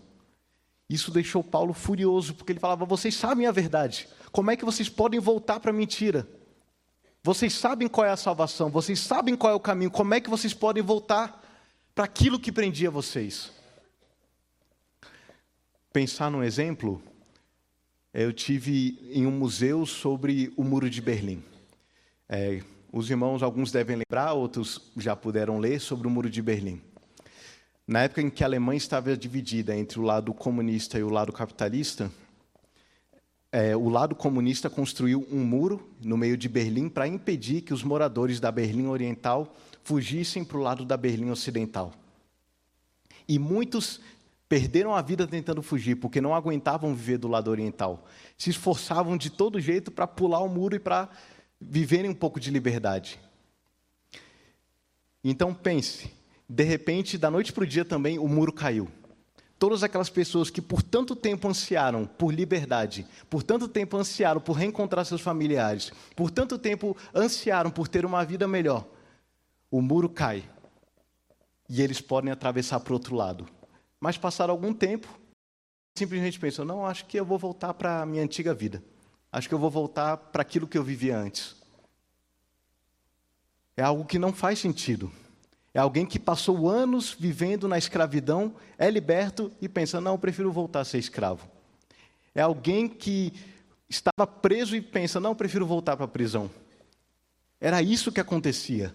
Isso 0.88 1.10
deixou 1.10 1.44
Paulo 1.44 1.72
furioso, 1.72 2.34
porque 2.34 2.52
ele 2.52 2.58
falava: 2.58 2.84
Vocês 2.84 3.14
sabem 3.14 3.46
a 3.46 3.52
verdade. 3.52 4.08
Como 4.32 4.50
é 4.50 4.56
que 4.56 4.64
vocês 4.64 4.88
podem 4.88 5.20
voltar 5.20 5.60
para 5.60 5.70
a 5.70 5.74
mentira? 5.74 6.28
Vocês 7.22 7.52
sabem 7.52 7.86
qual 7.86 8.06
é 8.06 8.10
a 8.10 8.16
salvação, 8.16 8.70
vocês 8.70 8.98
sabem 8.98 9.36
qual 9.36 9.52
é 9.52 9.54
o 9.54 9.60
caminho. 9.60 9.90
Como 9.90 10.14
é 10.14 10.20
que 10.20 10.30
vocês 10.30 10.54
podem 10.54 10.82
voltar 10.82 11.44
para 11.94 12.04
aquilo 12.04 12.40
que 12.40 12.50
prendia 12.50 12.90
vocês? 12.90 13.52
Pensar 15.92 16.30
num 16.30 16.42
exemplo, 16.42 17.02
eu 18.14 18.32
tive 18.32 18.98
em 19.12 19.26
um 19.26 19.30
museu 19.30 19.84
sobre 19.84 20.52
o 20.56 20.64
Muro 20.64 20.88
de 20.88 21.00
Berlim. 21.00 21.44
É, 22.28 22.62
os 22.92 23.10
irmãos, 23.10 23.42
alguns 23.42 23.70
devem 23.70 23.96
lembrar, 23.96 24.32
outros 24.32 24.90
já 24.96 25.14
puderam 25.14 25.58
ler 25.58 25.80
sobre 25.80 26.06
o 26.08 26.10
Muro 26.10 26.30
de 26.30 26.40
Berlim. 26.40 26.80
Na 27.90 28.04
época 28.04 28.22
em 28.22 28.30
que 28.30 28.44
a 28.44 28.46
Alemanha 28.46 28.78
estava 28.78 29.16
dividida 29.16 29.76
entre 29.76 29.98
o 29.98 30.02
lado 30.02 30.32
comunista 30.32 30.96
e 30.96 31.02
o 31.02 31.08
lado 31.08 31.32
capitalista, 31.32 32.08
é, 33.50 33.74
o 33.74 33.88
lado 33.88 34.14
comunista 34.14 34.70
construiu 34.70 35.26
um 35.28 35.40
muro 35.40 35.90
no 36.00 36.16
meio 36.16 36.36
de 36.36 36.48
Berlim 36.48 36.88
para 36.88 37.08
impedir 37.08 37.62
que 37.62 37.74
os 37.74 37.82
moradores 37.82 38.38
da 38.38 38.52
Berlim 38.52 38.86
Oriental 38.86 39.56
fugissem 39.82 40.44
para 40.44 40.56
o 40.56 40.60
lado 40.60 40.84
da 40.84 40.96
Berlim 40.96 41.30
Ocidental. 41.30 41.92
E 43.26 43.40
muitos 43.40 44.00
perderam 44.48 44.94
a 44.94 45.02
vida 45.02 45.26
tentando 45.26 45.60
fugir, 45.60 45.96
porque 45.96 46.20
não 46.20 46.32
aguentavam 46.32 46.94
viver 46.94 47.18
do 47.18 47.26
lado 47.26 47.50
oriental. 47.50 48.06
Se 48.38 48.50
esforçavam 48.50 49.16
de 49.16 49.30
todo 49.30 49.58
jeito 49.58 49.90
para 49.90 50.06
pular 50.06 50.38
o 50.38 50.48
muro 50.48 50.76
e 50.76 50.78
para 50.78 51.08
viverem 51.60 52.12
um 52.12 52.14
pouco 52.14 52.38
de 52.38 52.52
liberdade. 52.52 53.18
Então 55.24 55.52
pense, 55.52 56.19
de 56.52 56.64
repente, 56.64 57.16
da 57.16 57.30
noite 57.30 57.52
para 57.52 57.62
o 57.62 57.66
dia 57.66 57.84
também, 57.84 58.18
o 58.18 58.26
muro 58.26 58.52
caiu. 58.52 58.88
Todas 59.56 59.84
aquelas 59.84 60.10
pessoas 60.10 60.50
que 60.50 60.60
por 60.60 60.82
tanto 60.82 61.14
tempo 61.14 61.46
ansiaram 61.46 62.04
por 62.04 62.34
liberdade, 62.34 63.06
por 63.28 63.44
tanto 63.44 63.68
tempo 63.68 63.96
ansiaram 63.96 64.40
por 64.40 64.54
reencontrar 64.54 65.04
seus 65.04 65.20
familiares, 65.20 65.92
por 66.16 66.28
tanto 66.28 66.58
tempo 66.58 66.96
ansiaram 67.14 67.70
por 67.70 67.86
ter 67.86 68.04
uma 68.04 68.24
vida 68.24 68.48
melhor, 68.48 68.84
o 69.70 69.80
muro 69.80 70.08
cai. 70.08 70.42
E 71.68 71.80
eles 71.80 72.00
podem 72.00 72.32
atravessar 72.32 72.80
para 72.80 72.90
o 72.90 72.94
outro 72.94 73.14
lado. 73.14 73.46
Mas 74.00 74.18
passar 74.18 74.50
algum 74.50 74.74
tempo, 74.74 75.20
simplesmente 75.94 76.40
pensam: 76.40 76.64
não, 76.64 76.84
acho 76.84 77.04
que 77.04 77.20
eu 77.20 77.24
vou 77.24 77.38
voltar 77.38 77.74
para 77.74 78.02
a 78.02 78.06
minha 78.06 78.24
antiga 78.24 78.52
vida. 78.52 78.82
Acho 79.30 79.48
que 79.48 79.54
eu 79.54 79.58
vou 79.58 79.70
voltar 79.70 80.16
para 80.16 80.42
aquilo 80.42 80.66
que 80.66 80.76
eu 80.76 80.82
vivia 80.82 81.16
antes. 81.16 81.54
É 83.76 83.84
algo 83.84 84.04
que 84.04 84.18
não 84.18 84.32
faz 84.32 84.58
sentido. 84.58 85.12
É 85.72 85.78
alguém 85.78 86.04
que 86.04 86.18
passou 86.18 86.68
anos 86.68 87.16
vivendo 87.18 87.68
na 87.68 87.78
escravidão, 87.78 88.54
é 88.76 88.90
liberto 88.90 89.52
e 89.60 89.68
pensa: 89.68 90.00
não, 90.00 90.12
eu 90.12 90.18
prefiro 90.18 90.50
voltar 90.50 90.80
a 90.80 90.84
ser 90.84 90.98
escravo. 90.98 91.48
É 92.34 92.42
alguém 92.42 92.88
que 92.88 93.32
estava 93.88 94.26
preso 94.26 94.74
e 94.74 94.80
pensa: 94.80 95.20
não, 95.20 95.30
eu 95.30 95.36
prefiro 95.36 95.66
voltar 95.66 95.96
para 95.96 96.06
a 96.06 96.08
prisão. 96.08 96.50
Era 97.60 97.82
isso 97.82 98.10
que 98.10 98.20
acontecia. 98.20 98.94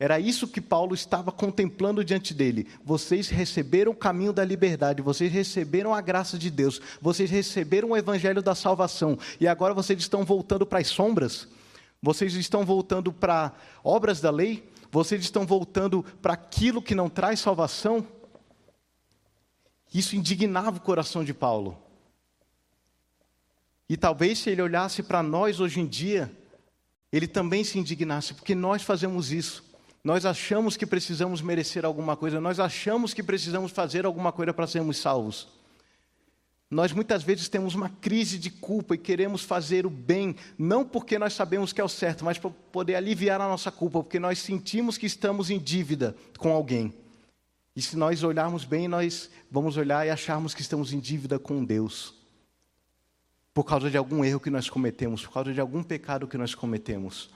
Era 0.00 0.18
isso 0.18 0.48
que 0.48 0.62
Paulo 0.62 0.94
estava 0.94 1.30
contemplando 1.30 2.02
diante 2.02 2.32
dele. 2.32 2.66
Vocês 2.82 3.28
receberam 3.28 3.92
o 3.92 3.94
caminho 3.94 4.32
da 4.32 4.42
liberdade, 4.42 5.02
vocês 5.02 5.30
receberam 5.30 5.94
a 5.94 6.00
graça 6.00 6.38
de 6.38 6.50
Deus, 6.50 6.80
vocês 7.02 7.30
receberam 7.30 7.90
o 7.90 7.96
evangelho 7.96 8.40
da 8.40 8.54
salvação, 8.54 9.18
e 9.38 9.46
agora 9.46 9.74
vocês 9.74 10.00
estão 10.00 10.24
voltando 10.24 10.64
para 10.64 10.78
as 10.78 10.86
sombras, 10.86 11.46
vocês 12.00 12.32
estão 12.34 12.64
voltando 12.64 13.12
para 13.12 13.52
obras 13.84 14.22
da 14.22 14.30
lei, 14.30 14.64
vocês 14.90 15.20
estão 15.20 15.46
voltando 15.46 16.02
para 16.20 16.34
aquilo 16.34 16.82
que 16.82 16.94
não 16.94 17.08
traz 17.08 17.40
salvação. 17.40 18.06
Isso 19.92 20.16
indignava 20.16 20.78
o 20.78 20.80
coração 20.80 21.24
de 21.24 21.32
Paulo. 21.32 21.80
E 23.88 23.96
talvez 23.96 24.38
se 24.38 24.50
ele 24.50 24.62
olhasse 24.62 25.02
para 25.02 25.22
nós 25.22 25.60
hoje 25.60 25.80
em 25.80 25.86
dia, 25.86 26.30
ele 27.12 27.26
também 27.26 27.64
se 27.64 27.78
indignasse, 27.78 28.34
porque 28.34 28.54
nós 28.54 28.82
fazemos 28.82 29.32
isso. 29.32 29.64
Nós 30.02 30.24
achamos 30.24 30.76
que 30.76 30.86
precisamos 30.86 31.42
merecer 31.42 31.84
alguma 31.84 32.16
coisa, 32.16 32.40
nós 32.40 32.58
achamos 32.58 33.12
que 33.12 33.22
precisamos 33.22 33.70
fazer 33.72 34.06
alguma 34.06 34.32
coisa 34.32 34.54
para 34.54 34.66
sermos 34.66 34.96
salvos. 34.96 35.59
Nós 36.70 36.92
muitas 36.92 37.24
vezes 37.24 37.48
temos 37.48 37.74
uma 37.74 37.88
crise 37.88 38.38
de 38.38 38.48
culpa 38.48 38.94
e 38.94 38.98
queremos 38.98 39.42
fazer 39.42 39.84
o 39.84 39.90
bem, 39.90 40.36
não 40.56 40.84
porque 40.84 41.18
nós 41.18 41.32
sabemos 41.32 41.72
que 41.72 41.80
é 41.80 41.84
o 41.84 41.88
certo, 41.88 42.24
mas 42.24 42.38
para 42.38 42.50
poder 42.50 42.94
aliviar 42.94 43.40
a 43.40 43.48
nossa 43.48 43.72
culpa, 43.72 44.04
porque 44.04 44.20
nós 44.20 44.38
sentimos 44.38 44.96
que 44.96 45.06
estamos 45.06 45.50
em 45.50 45.58
dívida 45.58 46.14
com 46.38 46.52
alguém. 46.52 46.94
E 47.74 47.82
se 47.82 47.96
nós 47.96 48.22
olharmos 48.22 48.64
bem, 48.64 48.86
nós 48.86 49.28
vamos 49.50 49.76
olhar 49.76 50.06
e 50.06 50.10
acharmos 50.10 50.54
que 50.54 50.62
estamos 50.62 50.92
em 50.92 51.00
dívida 51.00 51.40
com 51.40 51.64
Deus. 51.64 52.14
Por 53.52 53.64
causa 53.64 53.90
de 53.90 53.96
algum 53.96 54.24
erro 54.24 54.38
que 54.38 54.50
nós 54.50 54.70
cometemos, 54.70 55.26
por 55.26 55.32
causa 55.32 55.52
de 55.52 55.60
algum 55.60 55.82
pecado 55.82 56.28
que 56.28 56.38
nós 56.38 56.54
cometemos. 56.54 57.30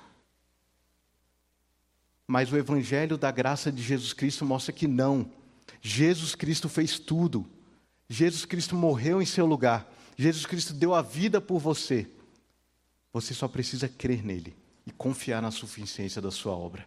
Mas 2.25 2.53
o 2.53 2.57
Evangelho 2.57 3.19
da 3.19 3.33
graça 3.33 3.73
de 3.73 3.83
Jesus 3.83 4.13
Cristo 4.13 4.45
mostra 4.45 4.73
que 4.73 4.87
não. 4.87 5.29
Jesus 5.83 6.37
Cristo 6.37 6.69
fez 6.69 7.01
tudo. 7.01 7.45
Jesus 8.09 8.45
Cristo 8.45 8.75
morreu 8.75 9.21
em 9.21 9.27
seu 9.27 9.47
lugar. 9.47 9.91
Jesus 10.17 10.47
Cristo 10.47 10.73
deu 10.73 10.95
a 10.95 11.03
vida 11.03 11.41
por 11.41 11.59
você. 11.59 12.09
Você 13.13 13.33
só 13.33 13.49
precisa 13.49 13.89
crer 13.89 14.25
nele 14.25 14.57
e 14.87 14.91
confiar 14.91 15.41
na 15.41 15.51
suficiência 15.51 16.21
da 16.21 16.31
sua 16.31 16.53
obra. 16.53 16.87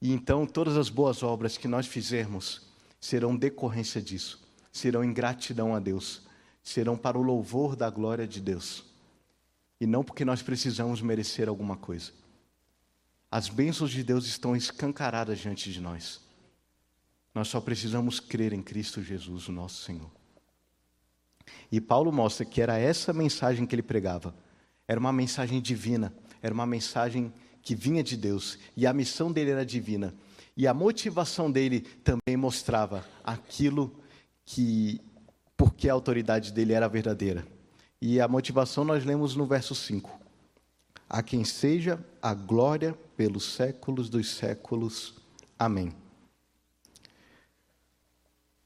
E 0.00 0.12
então 0.12 0.46
todas 0.46 0.76
as 0.76 0.88
boas 0.88 1.22
obras 1.22 1.56
que 1.56 1.68
nós 1.68 1.86
fizermos 1.86 2.62
serão 3.00 3.36
decorrência 3.36 4.02
disso, 4.02 4.42
serão 4.72 5.02
em 5.02 5.12
gratidão 5.12 5.74
a 5.74 5.78
Deus, 5.78 6.22
serão 6.62 6.96
para 6.96 7.18
o 7.18 7.22
louvor 7.22 7.76
da 7.76 7.88
glória 7.88 8.26
de 8.26 8.40
Deus. 8.40 8.84
E 9.80 9.86
não 9.86 10.04
porque 10.04 10.24
nós 10.24 10.42
precisamos 10.42 11.00
merecer 11.00 11.48
alguma 11.48 11.76
coisa. 11.76 12.12
As 13.30 13.48
bênçãos 13.48 13.90
de 13.90 14.02
Deus 14.02 14.26
estão 14.26 14.54
escancaradas 14.54 15.38
diante 15.38 15.72
de 15.72 15.80
nós. 15.80 16.23
Nós 17.34 17.48
só 17.48 17.60
precisamos 17.60 18.20
crer 18.20 18.52
em 18.52 18.62
Cristo 18.62 19.02
Jesus, 19.02 19.48
o 19.48 19.52
nosso 19.52 19.82
Senhor. 19.82 20.10
E 21.70 21.80
Paulo 21.80 22.12
mostra 22.12 22.44
que 22.44 22.62
era 22.62 22.78
essa 22.78 23.12
mensagem 23.12 23.66
que 23.66 23.74
ele 23.74 23.82
pregava. 23.82 24.34
Era 24.86 25.00
uma 25.00 25.12
mensagem 25.12 25.60
divina, 25.60 26.14
era 26.40 26.54
uma 26.54 26.66
mensagem 26.66 27.32
que 27.62 27.74
vinha 27.74 28.02
de 28.02 28.16
Deus 28.16 28.58
e 28.76 28.86
a 28.86 28.92
missão 28.92 29.32
dele 29.32 29.50
era 29.50 29.66
divina. 29.66 30.14
E 30.56 30.66
a 30.68 30.74
motivação 30.74 31.50
dele 31.50 31.80
também 31.80 32.36
mostrava 32.36 33.04
aquilo 33.24 33.92
que 34.44 35.00
porque 35.56 35.88
a 35.88 35.92
autoridade 35.92 36.52
dele 36.52 36.72
era 36.72 36.88
verdadeira. 36.88 37.46
E 38.00 38.20
a 38.20 38.28
motivação 38.28 38.84
nós 38.84 39.04
lemos 39.04 39.34
no 39.34 39.46
verso 39.46 39.74
5. 39.74 40.20
A 41.08 41.22
quem 41.22 41.44
seja 41.44 41.98
a 42.22 42.34
glória 42.34 42.96
pelos 43.16 43.54
séculos 43.54 44.08
dos 44.08 44.30
séculos. 44.30 45.14
Amém. 45.58 46.03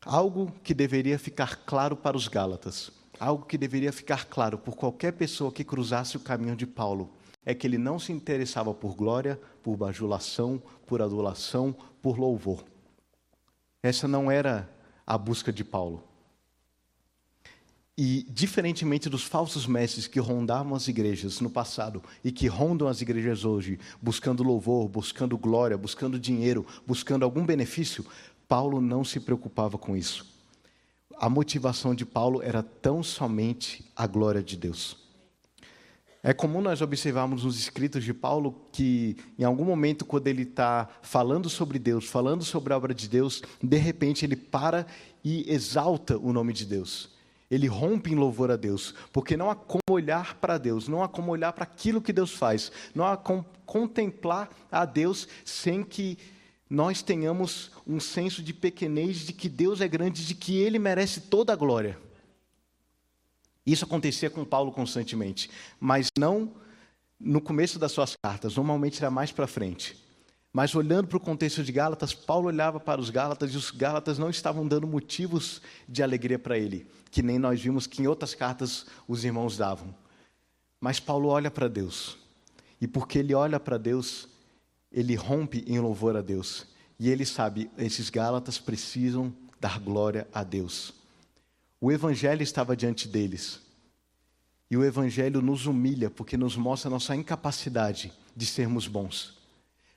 Algo 0.05 0.53
que 0.63 0.73
deveria 0.73 1.19
ficar 1.19 1.65
claro 1.65 1.97
para 1.97 2.17
os 2.17 2.29
Gálatas, 2.29 2.91
algo 3.19 3.45
que 3.45 3.59
deveria 3.59 3.93
ficar 3.93 4.27
claro 4.27 4.57
por 4.57 4.77
qualquer 4.77 5.13
pessoa 5.13 5.53
que 5.53 5.65
cruzasse 5.65 6.17
o 6.17 6.21
caminho 6.21 6.55
de 6.55 6.67
Paulo, 6.67 7.11
é 7.45 7.55
que 7.55 7.67
ele 7.67 7.79
não 7.79 7.99
se 7.99 8.13
interessava 8.13 8.73
por 8.73 8.95
glória, 8.95 9.41
por 9.63 9.77
bajulação, 9.77 10.63
por 10.87 11.03
adulação, 11.03 11.75
por 12.01 12.19
louvor. 12.19 12.65
Essa 13.83 14.07
não 14.07 14.31
era 14.31 14.71
a 15.07 15.17
busca 15.17 15.53
de 15.53 15.65
Paulo. 15.65 16.05
E, 17.97 18.25
diferentemente 18.31 19.09
dos 19.09 19.25
falsos 19.25 19.67
mestres 19.67 20.07
que 20.07 20.21
rondavam 20.21 20.77
as 20.77 20.87
igrejas 20.87 21.41
no 21.41 21.51
passado 21.51 22.01
e 22.23 22.31
que 22.31 22.47
rondam 22.47 22.87
as 22.87 23.01
igrejas 23.01 23.45
hoje, 23.45 23.81
buscando 24.01 24.45
louvor, 24.45 24.89
buscando 24.89 25.37
glória, 25.37 25.77
buscando 25.77 26.17
dinheiro, 26.17 26.65
buscando 26.87 27.25
algum 27.25 27.45
benefício, 27.45 28.07
Paulo 28.49 28.81
não 28.81 29.05
se 29.05 29.21
preocupava 29.21 29.77
com 29.77 29.95
isso. 29.95 30.27
A 31.19 31.29
motivação 31.29 31.95
de 31.95 32.07
Paulo 32.07 32.43
era 32.43 32.63
tão 32.63 33.03
somente 33.03 33.85
a 33.95 34.07
glória 34.07 34.43
de 34.43 34.57
Deus. 34.57 34.97
É 36.23 36.33
comum 36.33 36.61
nós 36.61 36.81
observarmos 36.81 37.45
nos 37.45 37.59
escritos 37.59 38.03
de 38.03 38.13
Paulo 38.13 38.61
que, 38.73 39.17
em 39.39 39.45
algum 39.45 39.65
momento, 39.65 40.05
quando 40.05 40.27
ele 40.27 40.43
está 40.43 40.89
falando 41.01 41.49
sobre 41.49 41.79
Deus, 41.79 42.07
falando 42.07 42.43
sobre 42.43 42.73
a 42.73 42.77
obra 42.77 42.93
de 42.93 43.09
Deus, 43.09 43.43
de 43.63 43.77
repente 43.77 44.25
ele 44.25 44.35
para 44.35 44.87
e 45.23 45.51
exalta 45.53 46.19
o 46.19 46.33
nome 46.33 46.53
de 46.53 46.65
Deus. 46.65 47.11
Ele 47.51 47.67
rompe 47.67 48.13
em 48.13 48.17
louvor 48.17 48.51
a 48.51 48.57
Deus, 48.57 48.95
porque 49.13 49.37
não 49.37 49.51
há 49.51 49.55
como 49.55 49.81
olhar 49.91 50.35
para 50.35 50.59
Deus, 50.59 50.89
não 50.89 51.03
há 51.03 51.09
como 51.09 51.31
olhar 51.31 51.53
para 51.53 51.65
aquilo 51.65 52.03
que 52.03 52.13
Deus 52.13 52.33
faz, 52.33 52.71
não 52.95 53.07
há 53.07 53.17
como 53.17 53.47
contemplar 53.65 54.51
a 54.71 54.85
Deus 54.85 55.29
sem 55.45 55.83
que 55.83 56.19
nós 56.69 57.03
tenhamos 57.03 57.71
um 57.87 57.99
senso 57.99 58.43
de 58.43 58.53
pequenez 58.53 59.19
de 59.19 59.33
que 59.33 59.49
Deus 59.49 59.81
é 59.81 59.89
grande, 59.89 60.27
de 60.27 60.35
que 60.35 60.57
Ele 60.57 60.79
merece 60.79 61.23
toda 61.23 61.53
a 61.53 61.57
glória. 61.57 61.99
Isso 63.65 63.85
acontecia 63.85 64.31
com 64.31 64.45
Paulo 64.45 64.73
constantemente, 64.73 65.51
mas 65.79 66.11
não 66.19 66.55
no 67.19 67.41
começo 67.41 67.79
das 67.79 67.93
suas 67.93 68.17
cartas, 68.17 68.57
normalmente 68.57 69.03
era 69.03 69.11
mais 69.11 69.33
para 69.33 69.47
frente. 69.47 69.97
Mas 70.53 70.75
olhando 70.75 71.09
para 71.09 71.19
o 71.19 71.21
contexto 71.21 71.63
de 71.63 71.73
Gálatas, 71.73 72.15
Paulo 72.15 72.47
olhava 72.47 72.81
para 72.81 73.01
os 73.01 73.11
Gálatas 73.11 73.53
e 73.53 73.57
os 73.57 73.71
Gálatas 73.71 74.19
não 74.19 74.31
estavam 74.31 74.67
dando 74.67 74.87
motivos 74.87 75.61
de 75.89 76.03
alegria 76.03 76.39
para 76.39 76.57
ele, 76.57 76.87
que 77.11 77.23
nem 77.23 77.39
nós 77.39 77.61
vimos 77.61 77.87
que 77.87 78.03
em 78.03 78.07
outras 78.07 78.35
cartas 78.35 78.87
os 79.07 79.25
irmãos 79.25 79.57
davam. 79.57 79.95
Mas 80.81 81.01
Paulo 81.01 81.29
olha 81.29 81.51
para 81.51 81.69
Deus, 81.69 82.17
e 82.81 82.87
porque 82.87 83.19
ele 83.19 83.35
olha 83.35 83.59
para 83.59 83.77
Deus, 83.77 84.29
ele 84.91 85.15
rompe 85.15 85.65
em 85.67 85.79
louvor 85.79 86.17
a 86.17 86.23
Deus. 86.23 86.67
E 86.99 87.09
ele 87.09 87.25
sabe, 87.25 87.71
esses 87.79 88.11
Gálatas 88.11 88.59
precisam 88.59 89.33
dar 89.61 89.79
glória 89.79 90.27
a 90.33 90.43
Deus. 90.43 90.93
O 91.81 91.93
Evangelho 91.93 92.43
estava 92.43 92.77
diante 92.77 93.07
deles. 93.07 93.61
E 94.71 94.77
o 94.77 94.85
Evangelho 94.85 95.41
nos 95.41 95.67
humilha 95.67 96.11
porque 96.11 96.37
nos 96.37 96.57
mostra 96.57 96.91
nossa 96.91 97.15
incapacidade 97.15 98.13
de 98.35 98.47
sermos 98.47 98.87
bons. 98.87 99.39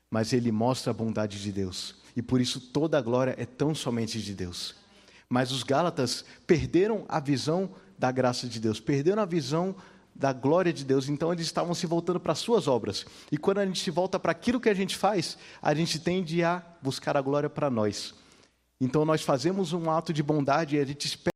Mas 0.10 0.34
ele 0.34 0.52
mostra 0.52 0.92
a 0.92 0.94
bondade 0.94 1.42
de 1.42 1.52
Deus. 1.52 1.96
E 2.16 2.22
por 2.22 2.40
isso 2.40 2.60
toda 2.60 2.98
a 2.98 3.02
glória 3.02 3.36
é 3.38 3.46
tão 3.46 3.74
somente 3.74 4.22
de 4.22 4.34
Deus. 4.34 4.76
Mas 5.28 5.52
os 5.52 5.64
Gálatas 5.64 6.26
perderam 6.46 7.06
a 7.08 7.20
visão 7.20 7.72
da 7.98 8.12
graça 8.12 8.48
de 8.48 8.60
Deus, 8.60 8.80
perderam 8.80 9.22
a 9.22 9.26
visão 9.26 9.76
da 10.14 10.34
glória 10.34 10.72
de 10.72 10.84
Deus, 10.84 11.10
então 11.10 11.32
eles 11.32 11.46
estavam 11.46 11.74
se 11.74 11.88
voltando 11.88 12.20
para 12.20 12.34
as 12.34 12.40
suas 12.40 12.68
obras. 12.68 13.06
E 13.32 13.38
quando 13.38 13.60
a 13.60 13.66
gente 13.66 13.82
se 13.82 13.92
volta 13.92 14.20
para 14.20 14.32
aquilo 14.32 14.60
que 14.60 14.70
a 14.70 14.74
gente 14.74 14.96
faz, 14.96 15.38
a 15.62 15.74
gente 15.74 16.00
tende 16.00 16.44
a 16.44 16.64
buscar 16.82 17.18
a 17.18 17.22
glória 17.22 17.50
para 17.50 17.70
nós. 17.70 18.14
Então 18.80 19.06
nós 19.06 19.22
fazemos 19.22 19.74
um 19.74 19.92
ato 19.92 20.12
de 20.12 20.24
bondade 20.24 20.76
e 20.76 20.80
a 20.80 20.86
gente 20.86 21.06
espera 21.06 21.30